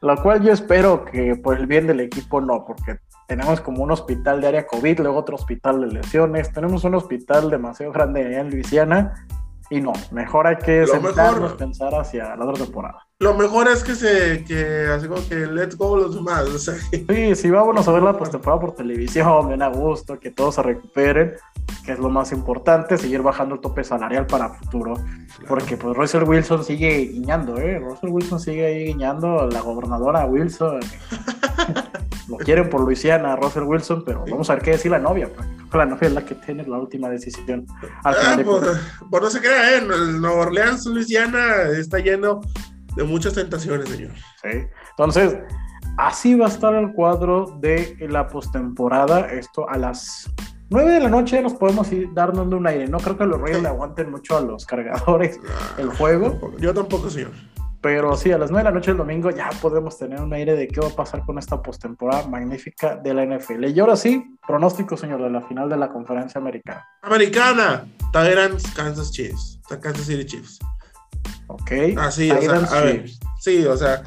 [0.00, 3.90] Lo cual, yo espero que por el bien del equipo no, porque tenemos como un
[3.90, 8.40] hospital de área COVID, luego otro hospital de lesiones, tenemos un hospital demasiado grande allá
[8.40, 9.26] en Luisiana
[9.70, 13.03] y no, mejor hay que sentarnos, pensar hacia la otra temporada.
[13.20, 16.48] Lo mejor es que se, que así como que let's go los demás.
[16.48, 16.74] O sea.
[16.74, 20.62] Sí, sí, vámonos a ver la postemporada por televisión, bien a gusto, que todos se
[20.62, 21.34] recuperen,
[21.84, 24.94] que es lo más importante, seguir bajando el tope salarial para futuro.
[25.46, 27.78] Porque pues Russell Wilson sigue guiñando, ¿eh?
[27.78, 30.80] Russell Wilson sigue ahí guiñando, la gobernadora Wilson.
[32.28, 35.30] lo quieren por Luisiana, Russell Wilson, pero vamos a ver qué decir la novia.
[35.32, 37.64] Porque la novia es la que tiene la última decisión.
[38.02, 38.36] Al ah,
[39.08, 39.82] por, no se crea, ¿eh?
[39.82, 42.40] Nueva Orleans, Luisiana, está lleno
[42.96, 44.12] de muchas tentaciones, señor.
[44.42, 44.66] Sí.
[44.90, 45.38] Entonces,
[45.98, 49.30] así va a estar el cuadro de la postemporada.
[49.30, 50.30] Esto a las
[50.70, 52.88] 9 de la noche nos podemos ir dando un aire.
[52.88, 55.38] No creo que los Reyes le aguanten mucho a los cargadores
[55.78, 56.52] el juego.
[56.58, 57.32] Yo tampoco, señor.
[57.84, 60.56] Pero sí, a las 9 de la noche del domingo ya podemos tener un aire
[60.56, 63.66] de qué va a pasar con esta postemporada magnífica de la NFL.
[63.66, 66.82] Y ahora sí, pronóstico, señor, de la final de la conferencia americana.
[67.02, 70.60] Americana, Tyrants, Kansas Chiefs, Kansas City Chiefs.
[71.46, 71.72] Ok.
[71.98, 73.10] Así, o sea, a ver,
[73.40, 74.02] sí, o sea,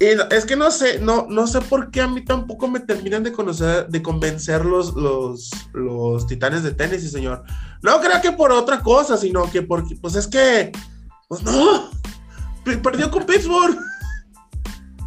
[0.00, 3.32] es que no sé, no, no sé por qué a mí tampoco me terminan de
[3.32, 7.42] conocer, de convencer los, los, los titanes de tenis, señor.
[7.82, 10.70] No creo que por otra cosa, sino que porque, pues es que,
[11.28, 11.90] pues no,
[12.82, 13.76] perdió con Pittsburgh.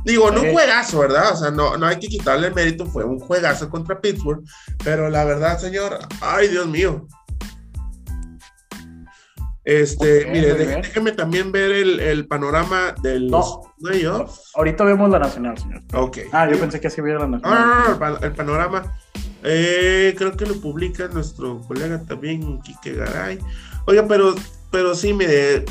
[0.03, 1.31] Digo, no un juegazo, ¿verdad?
[1.33, 4.43] O sea, no, no hay que quitarle el mérito, fue un juegazo contra Pittsburgh,
[4.83, 7.07] pero la verdad, señor, ay, Dios mío.
[9.63, 13.61] Este, mire, déjeme también ver el, panorama del no,
[14.55, 15.81] Ahorita vemos la nacional, señor.
[15.93, 16.17] Ok.
[16.31, 17.59] Ah, yo pensé que así hubiera la nacional.
[17.59, 18.97] No, no, no, el panorama.
[19.43, 23.39] Eh, creo que lo publica nuestro colega también, Quique Garay.
[23.85, 24.35] Oiga, pero,
[24.71, 25.65] pero sí, mire,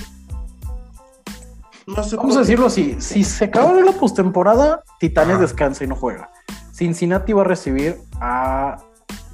[1.87, 6.31] Vamos a decirlo así: si se acaba de la postemporada, Titanes descansa y no juega.
[6.73, 8.79] Cincinnati va a recibir a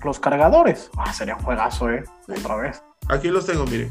[0.02, 0.90] los cargadores.
[0.96, 2.04] Ah, sería un juegazo, ¿eh?
[2.28, 2.82] Otra vez.
[3.08, 3.90] Aquí los tengo, mire.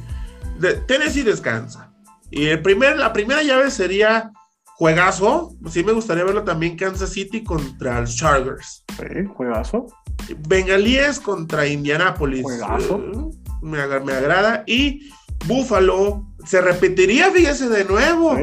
[0.87, 1.91] Tennessee descansa.
[2.31, 4.31] Y el primer, la primera llave sería
[4.77, 5.55] juegazo.
[5.69, 8.83] Sí, me gustaría verlo también Kansas City contra los Chargers.
[8.97, 9.87] Sí, juegazo.
[10.47, 12.43] Bengalíes contra Indianapolis.
[12.43, 13.31] Juegazo.
[13.61, 14.63] me, me agrada.
[14.65, 15.09] Y
[15.45, 18.35] Buffalo se repetiría, fíjese de nuevo.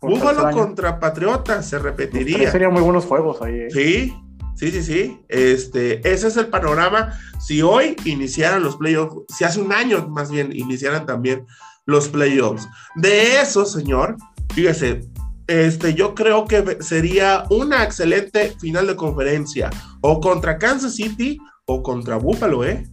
[0.00, 2.50] Búfalo contra Patriota se repetiría.
[2.50, 3.54] Serían muy buenos juegos ahí.
[3.54, 3.68] ¿eh?
[3.70, 4.14] Sí,
[4.58, 5.20] sí, sí, sí.
[5.28, 7.18] Este, ese es el panorama.
[7.40, 11.46] Si hoy iniciaran los playoffs, si hace un año más bien iniciaran también
[11.86, 12.68] los playoffs.
[12.96, 14.16] De eso, señor,
[14.52, 15.08] fíjese,
[15.46, 19.70] este, yo creo que sería una excelente final de conferencia.
[20.02, 22.86] O contra Kansas City o contra Buffalo, ¿eh?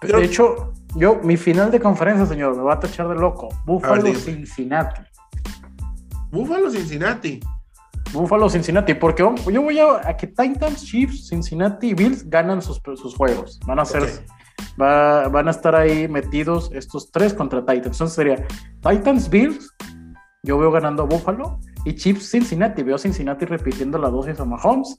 [0.00, 3.48] de hecho, yo, mi final de conferencia, señor, me va a tachar de loco.
[3.66, 5.02] Buffalo Cincinnati.
[6.30, 7.40] Buffalo Cincinnati.
[8.12, 12.80] Buffalo Cincinnati, porque yo voy a, que Titans, Chiefs, Cincinnati y Bills ganan sus,
[13.16, 13.60] juegos.
[13.66, 14.08] Van a ser,
[14.76, 18.00] van a estar ahí metidos estos tres contra Titans.
[18.00, 18.46] Entonces sería
[18.80, 19.74] Titans, Bills,
[20.42, 22.82] yo veo ganando a Buffalo y Chiefs, Cincinnati.
[22.82, 24.96] Veo Cincinnati repitiendo la dosis a Mahomes.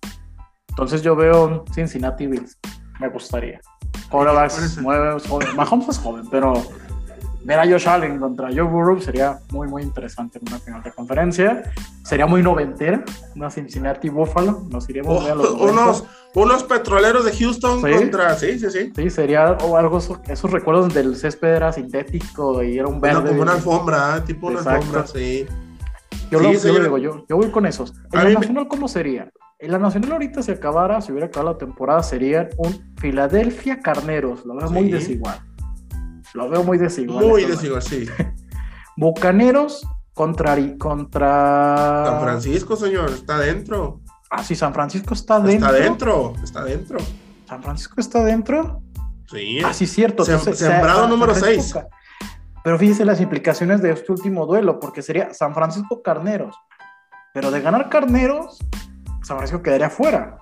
[0.70, 2.57] Entonces yo veo Cincinnati Bills.
[2.99, 3.60] Me gustaría.
[4.10, 5.55] Joven.
[5.55, 6.53] Mahomes es joven, pero
[7.44, 10.92] ver a Josh Allen contra Joe Burrow sería muy, muy interesante en una final de
[10.92, 11.64] conferencia.
[12.04, 13.04] Sería muy noventera,
[13.36, 14.66] una Cincinnati Buffalo.
[14.70, 18.36] Nos iríamos a los unos, unos petroleros de Houston contra.
[18.36, 18.92] Sí, sí, sí.
[18.96, 23.30] Sí, sería algo, esos recuerdos donde el césped era sintético y era un verde.
[23.30, 24.22] como una alfombra, ¿eh?
[24.22, 25.46] tipo una alfombra, sí.
[26.32, 27.94] Yo, lo, yo, digo, yo, yo voy con esos.
[28.12, 29.32] ¿En la nacional cómo sería?
[29.62, 34.46] En la Nacional ahorita se acabara, si hubiera acabado la temporada, sería un Filadelfia Carneros.
[34.46, 35.38] Lo veo muy desigual.
[36.34, 37.25] Lo veo muy desigual.
[37.25, 38.07] Muy desigual, sí.
[38.97, 42.03] Bucaneros contra, contra...
[42.05, 44.01] San Francisco, señor, está dentro.
[44.30, 45.69] Ah, sí, San Francisco está dentro.
[45.69, 46.99] Está dentro, está dentro.
[47.47, 48.84] ¿San Francisco está dentro?
[49.27, 49.59] Sí.
[49.63, 50.23] Ah, sí, cierto.
[50.25, 51.75] sembrado número 6.
[52.63, 56.55] Pero fíjese las implicaciones de este último duelo, porque sería San Francisco Carneros.
[57.34, 58.59] Pero de ganar Carneros,
[59.23, 60.38] San Francisco quedaría fuera.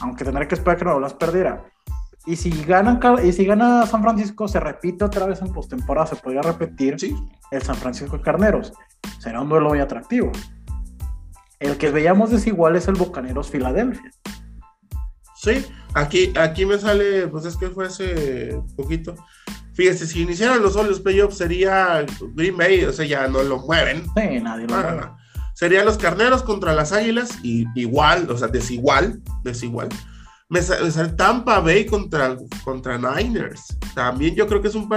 [0.00, 1.64] Aunque tendría que esperar que no las perdiera.
[2.26, 6.16] Y si, ganan, y si gana San Francisco, se repite otra vez en postemporada, se
[6.16, 6.96] podría repetir
[7.50, 8.72] el San Francisco Carneros.
[9.20, 10.32] Será un duelo muy atractivo.
[11.60, 14.10] El que veíamos desigual es el Bocaneros Filadelfia.
[15.36, 15.64] Sí,
[15.94, 19.14] aquí, aquí me sale, pues es que fue hace poquito.
[19.74, 22.04] Fíjese, si iniciaran los solos playoffs sería
[22.34, 24.04] Green Bay, o sea, ya no lo mueven.
[24.16, 25.16] Sí, nadie lo ah, mueve
[25.56, 29.88] serían los carneros contra las águilas, y igual, o sea, desigual, desigual.
[30.48, 33.66] Me sale Tampa Bay contra, contra Niners.
[33.94, 34.88] También yo creo que es un...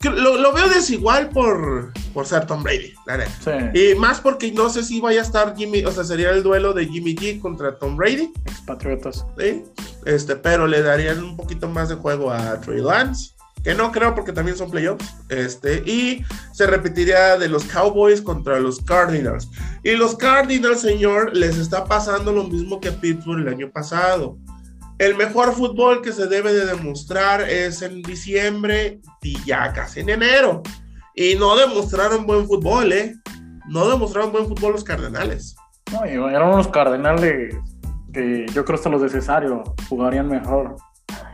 [0.00, 4.84] Lo, lo, veo desigual por, por ser Tom Brady, la Y más porque no sé
[4.84, 7.96] si vaya a estar Jimmy, o sea, sería el duelo de Jimmy G contra Tom
[7.96, 8.32] Brady.
[8.64, 9.26] Patriotas.
[9.36, 9.64] Sí.
[10.06, 14.14] Este, pero le darían un poquito más de juego a Trey Lance que no creo
[14.14, 19.48] porque también son playoffs, este, y se repetiría de los Cowboys contra los Cardinals.
[19.82, 24.38] Y los Cardinals, señor, les está pasando lo mismo que a Pittsburgh el año pasado.
[24.98, 30.10] El mejor fútbol que se debe de demostrar es en diciembre y ya casi en
[30.10, 30.62] enero.
[31.14, 33.14] Y no demostraron buen fútbol, ¿eh?
[33.68, 35.56] No demostraron buen fútbol los Cardenales.
[35.92, 37.54] No, eran unos Cardenales
[38.12, 40.76] que yo creo que los de Cesario jugarían mejor.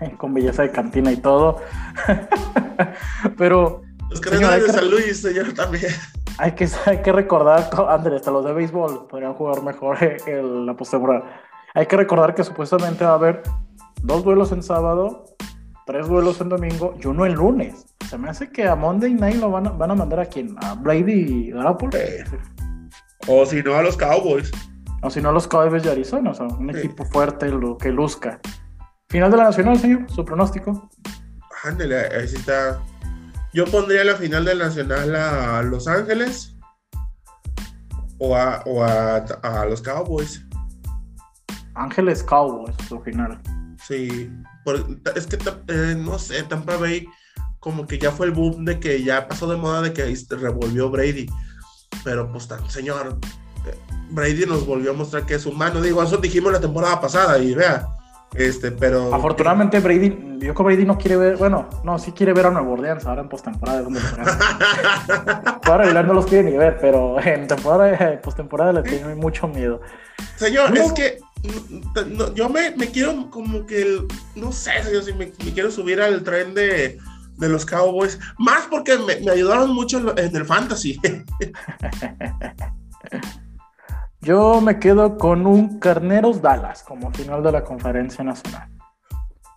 [0.18, 1.60] con belleza de cantina y todo.
[3.38, 3.82] Pero.
[4.10, 5.86] Los Cardenales de San Luis, señor, también.
[6.36, 9.96] Hay que, hay que recordar, Andrés, hasta los de béisbol podrían jugar mejor
[10.26, 11.22] en la postemporada.
[11.74, 13.42] Hay que recordar que supuestamente va a haber
[14.02, 15.24] dos duelos en sábado,
[15.86, 17.86] tres duelos en domingo y uno el lunes.
[18.08, 20.54] Se me hace que a Monday Night lo van a, van a mandar a quién?
[20.62, 21.90] A Brady y Garoppolo.
[23.26, 24.52] O si no, a los Cowboys.
[25.02, 26.30] O si no, a los Cowboys de Arizona.
[26.30, 28.40] O sea, un equipo fuerte, lo que luzca.
[29.08, 30.90] Final de la Nacional, señor, su pronóstico.
[31.64, 32.80] Ándale, ahí sí está.
[33.52, 36.56] Yo pondría la final de la Nacional a Los Ángeles
[38.18, 40.43] o a, los Cowboys.
[41.74, 43.40] Ángeles Cowboys, su final.
[43.86, 44.30] Sí,
[45.14, 47.06] es que eh, no sé, Tampa Bay
[47.64, 50.90] como que ya fue el boom de que ya pasó de moda de que revolvió
[50.90, 51.26] Brady.
[52.04, 53.18] Pero pues, señor,
[54.10, 55.80] Brady nos volvió a mostrar que es humano.
[55.80, 57.86] Digo, eso dijimos la temporada pasada y vea,
[58.34, 59.14] este, pero.
[59.14, 62.50] Afortunadamente, Brady, yo creo que Brady no quiere ver, bueno, no, sí quiere ver a
[62.50, 63.80] Nuevo Orleans ahora en postemporada.
[63.80, 64.00] donde
[65.64, 69.80] Ahora regular no los quiere ni ver, pero en temporada, postemporada le tiene mucho miedo.
[70.36, 71.18] Señor, es que
[72.34, 74.72] yo me, me, quiero como que, no sé,
[75.02, 76.98] si me, quiero subir al tren de,
[77.36, 81.00] de los Cowboys, más porque me, me ayudaron mucho en el fantasy.
[84.24, 88.70] Yo me quedo con un Carneros Dallas como final de la conferencia nacional.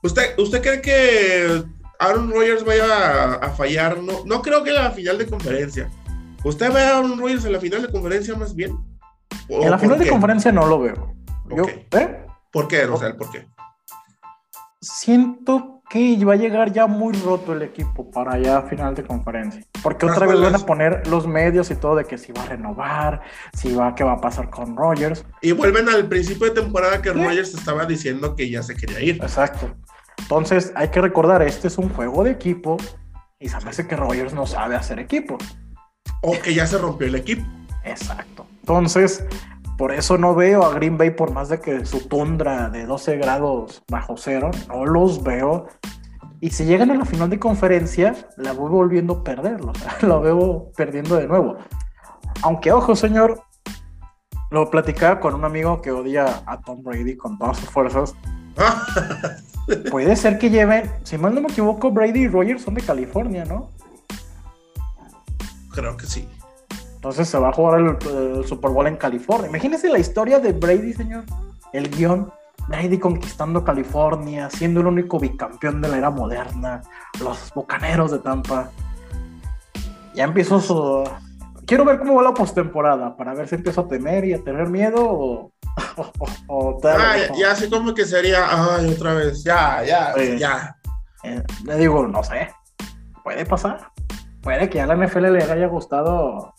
[0.03, 1.63] ¿Usted, usted cree que
[1.99, 3.97] Aaron Rodgers vaya a, fallar?
[3.99, 5.89] No, no creo que la final de conferencia.
[6.43, 8.77] ¿Usted ve a Aaron Rodgers en la final de conferencia más bien?
[9.47, 11.16] En la final de conferencia no lo veo.
[11.49, 12.25] ¿Eh?
[12.51, 13.15] ¿Por qué, Rosal?
[13.15, 13.47] ¿Por qué?
[14.81, 19.63] Siento que va a llegar ya muy roto el equipo para ya final de conferencia.
[19.81, 22.45] Porque otra vez van a poner los medios y todo de que si va a
[22.47, 23.21] renovar,
[23.53, 25.25] si va, qué va a pasar con Rogers.
[25.41, 29.15] Y vuelven al principio de temporada que Rogers estaba diciendo que ya se quería ir.
[29.15, 29.73] Exacto.
[30.17, 32.77] Entonces hay que recordar, este es un juego de equipo
[33.39, 35.37] y se parece que Rogers no sabe hacer equipo.
[36.21, 37.45] O que ya se rompió el equipo.
[37.85, 38.45] Exacto.
[38.59, 39.23] Entonces,
[39.77, 43.17] por eso no veo a Green Bay, por más de que su tundra de 12
[43.17, 45.67] grados bajo cero, no los veo.
[46.41, 49.59] Y si llegan a la final de conferencia, la voy volviendo a perder,
[50.01, 51.57] lo veo perdiendo de nuevo.
[52.41, 53.41] Aunque, ojo, señor,
[54.49, 58.15] lo platicaba con un amigo que odia a Tom Brady con todas sus fuerzas.
[59.91, 63.45] Puede ser que lleven, si mal no me equivoco, Brady y Rogers son de California,
[63.45, 63.69] ¿no?
[65.71, 66.27] Creo que sí.
[67.07, 69.47] Entonces se va a jugar el, Super Bowl en California.
[69.47, 71.23] Imagínense la historia de Brady, señor.
[71.71, 72.33] El guion.
[72.67, 76.81] Brady conquistando California, siendo el único bicampeón de la era moderna.
[77.21, 78.71] Los Bucaneros de Tampa.
[80.15, 81.09] Ya empezó su...
[81.65, 84.67] Quiero ver cómo va la postemporada para ver si empiezo a temer y a tener
[84.67, 85.53] miedo o,
[86.83, 90.75] ah, ya, sé como que sería, ay, otra vez, ya, ya, pues, ya.
[91.23, 92.49] Eh, le digo, no sé,
[93.23, 93.91] puede pasar.
[94.41, 96.53] Puede que a la NFL le haya gustado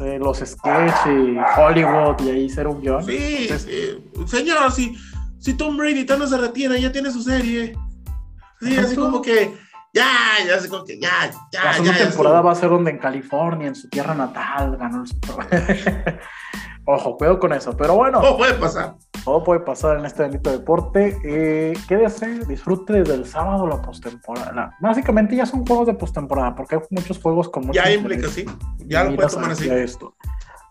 [0.00, 3.04] los sketches y Hollywood y ahí ser un guion.
[3.04, 3.48] Sí,
[4.26, 4.96] señor, si,
[5.38, 7.76] si Tom Brady no se retira, ya tiene su serie.
[8.60, 9.54] Sí, así como que
[9.92, 10.08] ya,
[10.46, 11.64] ya, así como que ya, ya.
[11.64, 15.06] La segunda temporada va a ser donde en California, en su tierra natal, ganó el
[15.06, 16.20] Super
[16.86, 18.20] Ojo, cuidado con eso, pero bueno.
[18.20, 18.96] Todo puede pasar.
[19.24, 21.18] Todo puede pasar en este bonito deporte.
[21.24, 24.76] Eh, quédese, disfrute del sábado la postemporada.
[24.80, 28.44] Básicamente ya son juegos de postemporada, porque hay muchos juegos con Ya implica, sí.
[28.86, 29.70] Ya lo puede tomar así.
[29.70, 30.14] Esto.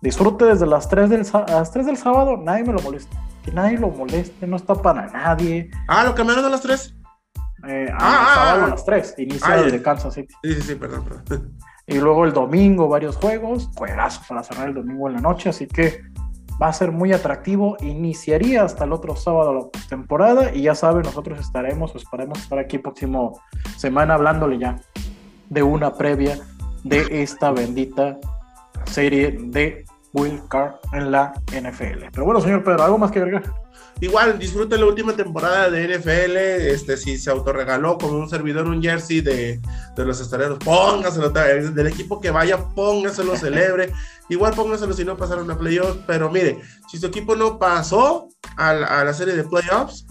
[0.01, 3.17] Disfrute desde las 3 del, las 3 del sábado, nadie me lo molesta.
[3.43, 5.71] Que nadie lo moleste, no está para nadie.
[5.87, 6.95] Ah, lo cambiaron a las 3.
[7.67, 10.33] Eh, ah, ah, sábado ah, a las 3, inicia de Kansas City.
[10.43, 11.57] Sí, sí, sí, perdón, perdón.
[11.87, 15.67] Y luego el domingo varios juegos, juegazos para cerrar el domingo en la noche, así
[15.67, 16.01] que
[16.63, 17.75] va a ser muy atractivo.
[17.81, 22.57] Iniciaría hasta el otro sábado la temporada y ya saben, nosotros estaremos o esperemos estar
[22.57, 23.41] aquí próximo
[23.75, 24.79] semana hablándole ya
[25.49, 26.39] de una previa
[26.85, 28.17] de esta bendita
[28.85, 29.83] serie de
[30.13, 32.05] Will Carr en la NFL.
[32.13, 33.43] Pero bueno, señor Pedro, ¿algo más que agregar?
[34.03, 36.35] Igual, disfrute la última temporada de NFL.
[36.35, 39.61] Este, si se autorregaló con un servidor un jersey de,
[39.95, 41.29] de los estreros, póngaselo.
[41.29, 43.93] Del equipo que vaya, póngaselo, celebre.
[44.29, 46.01] Igual póngaselo si no pasaron a playoffs.
[46.05, 46.59] Pero mire,
[46.91, 48.27] si su equipo no pasó
[48.57, 50.05] a la, serie de playoffs,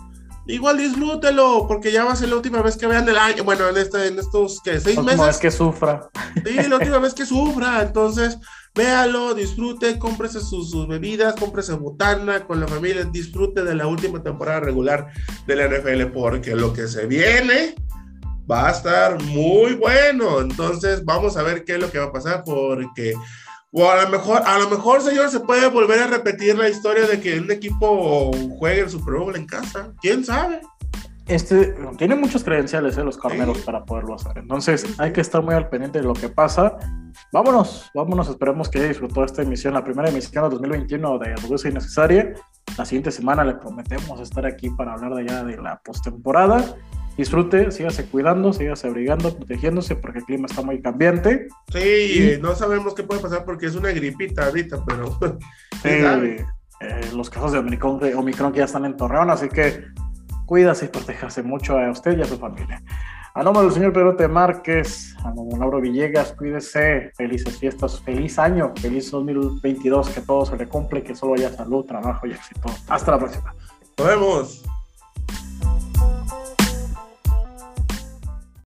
[0.46, 3.44] igual disfrútelo, porque ya va a ser la última vez que vean el año.
[3.44, 5.18] Bueno, en, este, en estos ¿qué, seis meses.
[5.18, 6.08] La vez que sufra.
[6.44, 7.82] Sí, la última vez que sufra.
[7.82, 8.38] Entonces
[8.74, 14.60] véalo, disfrute, cómprese sus, bebidas, cómprese botana con la familia, disfrute de la última temporada
[14.60, 15.08] regular
[15.46, 17.74] de la NFL porque lo que se viene
[18.50, 20.40] va a estar muy bueno.
[20.40, 23.14] Entonces vamos a ver qué es lo que va a pasar porque
[23.72, 27.06] o a lo mejor, a lo mejor, señor, se puede volver a repetir la historia
[27.06, 29.92] de que un equipo juegue el Super Bowl en casa.
[30.00, 30.60] ¿Quién sabe?
[31.26, 33.04] Este tiene muchos credenciales ¿eh?
[33.04, 34.38] los carneros para poderlo hacer.
[34.38, 36.76] Entonces hay que estar muy al pendiente de lo que pasa
[37.32, 41.68] vámonos, vámonos, esperemos que haya disfrutado esta emisión, la primera emisión de 2021 de Rugosa
[41.68, 42.34] Innecesaria.
[42.76, 46.76] La siguiente semana le prometemos estar aquí para hablar de ya de la postemporada.
[47.16, 51.48] Disfrute, sígase cuidando, sígase abrigando, protegiéndose porque el clima está muy cambiante.
[51.70, 55.18] Sí, no sabemos qué puede pasar porque es una gripita ahorita, pero...
[55.84, 56.44] eh,
[57.14, 59.84] los casos de Omicron, de Omicron que ya están en Torreón, así que
[60.46, 62.82] cuídase y protéjase mucho a usted y a su familia.
[63.34, 64.28] A nombre del señor Pedro T.
[64.28, 70.56] Márquez, a don Lauro Villegas, cuídese, felices fiestas, feliz año, feliz 2022, que todo se
[70.56, 72.68] le cumple, que solo haya salud, trabajo y éxito.
[72.88, 73.54] Hasta la próxima.
[73.96, 74.62] Nos vemos.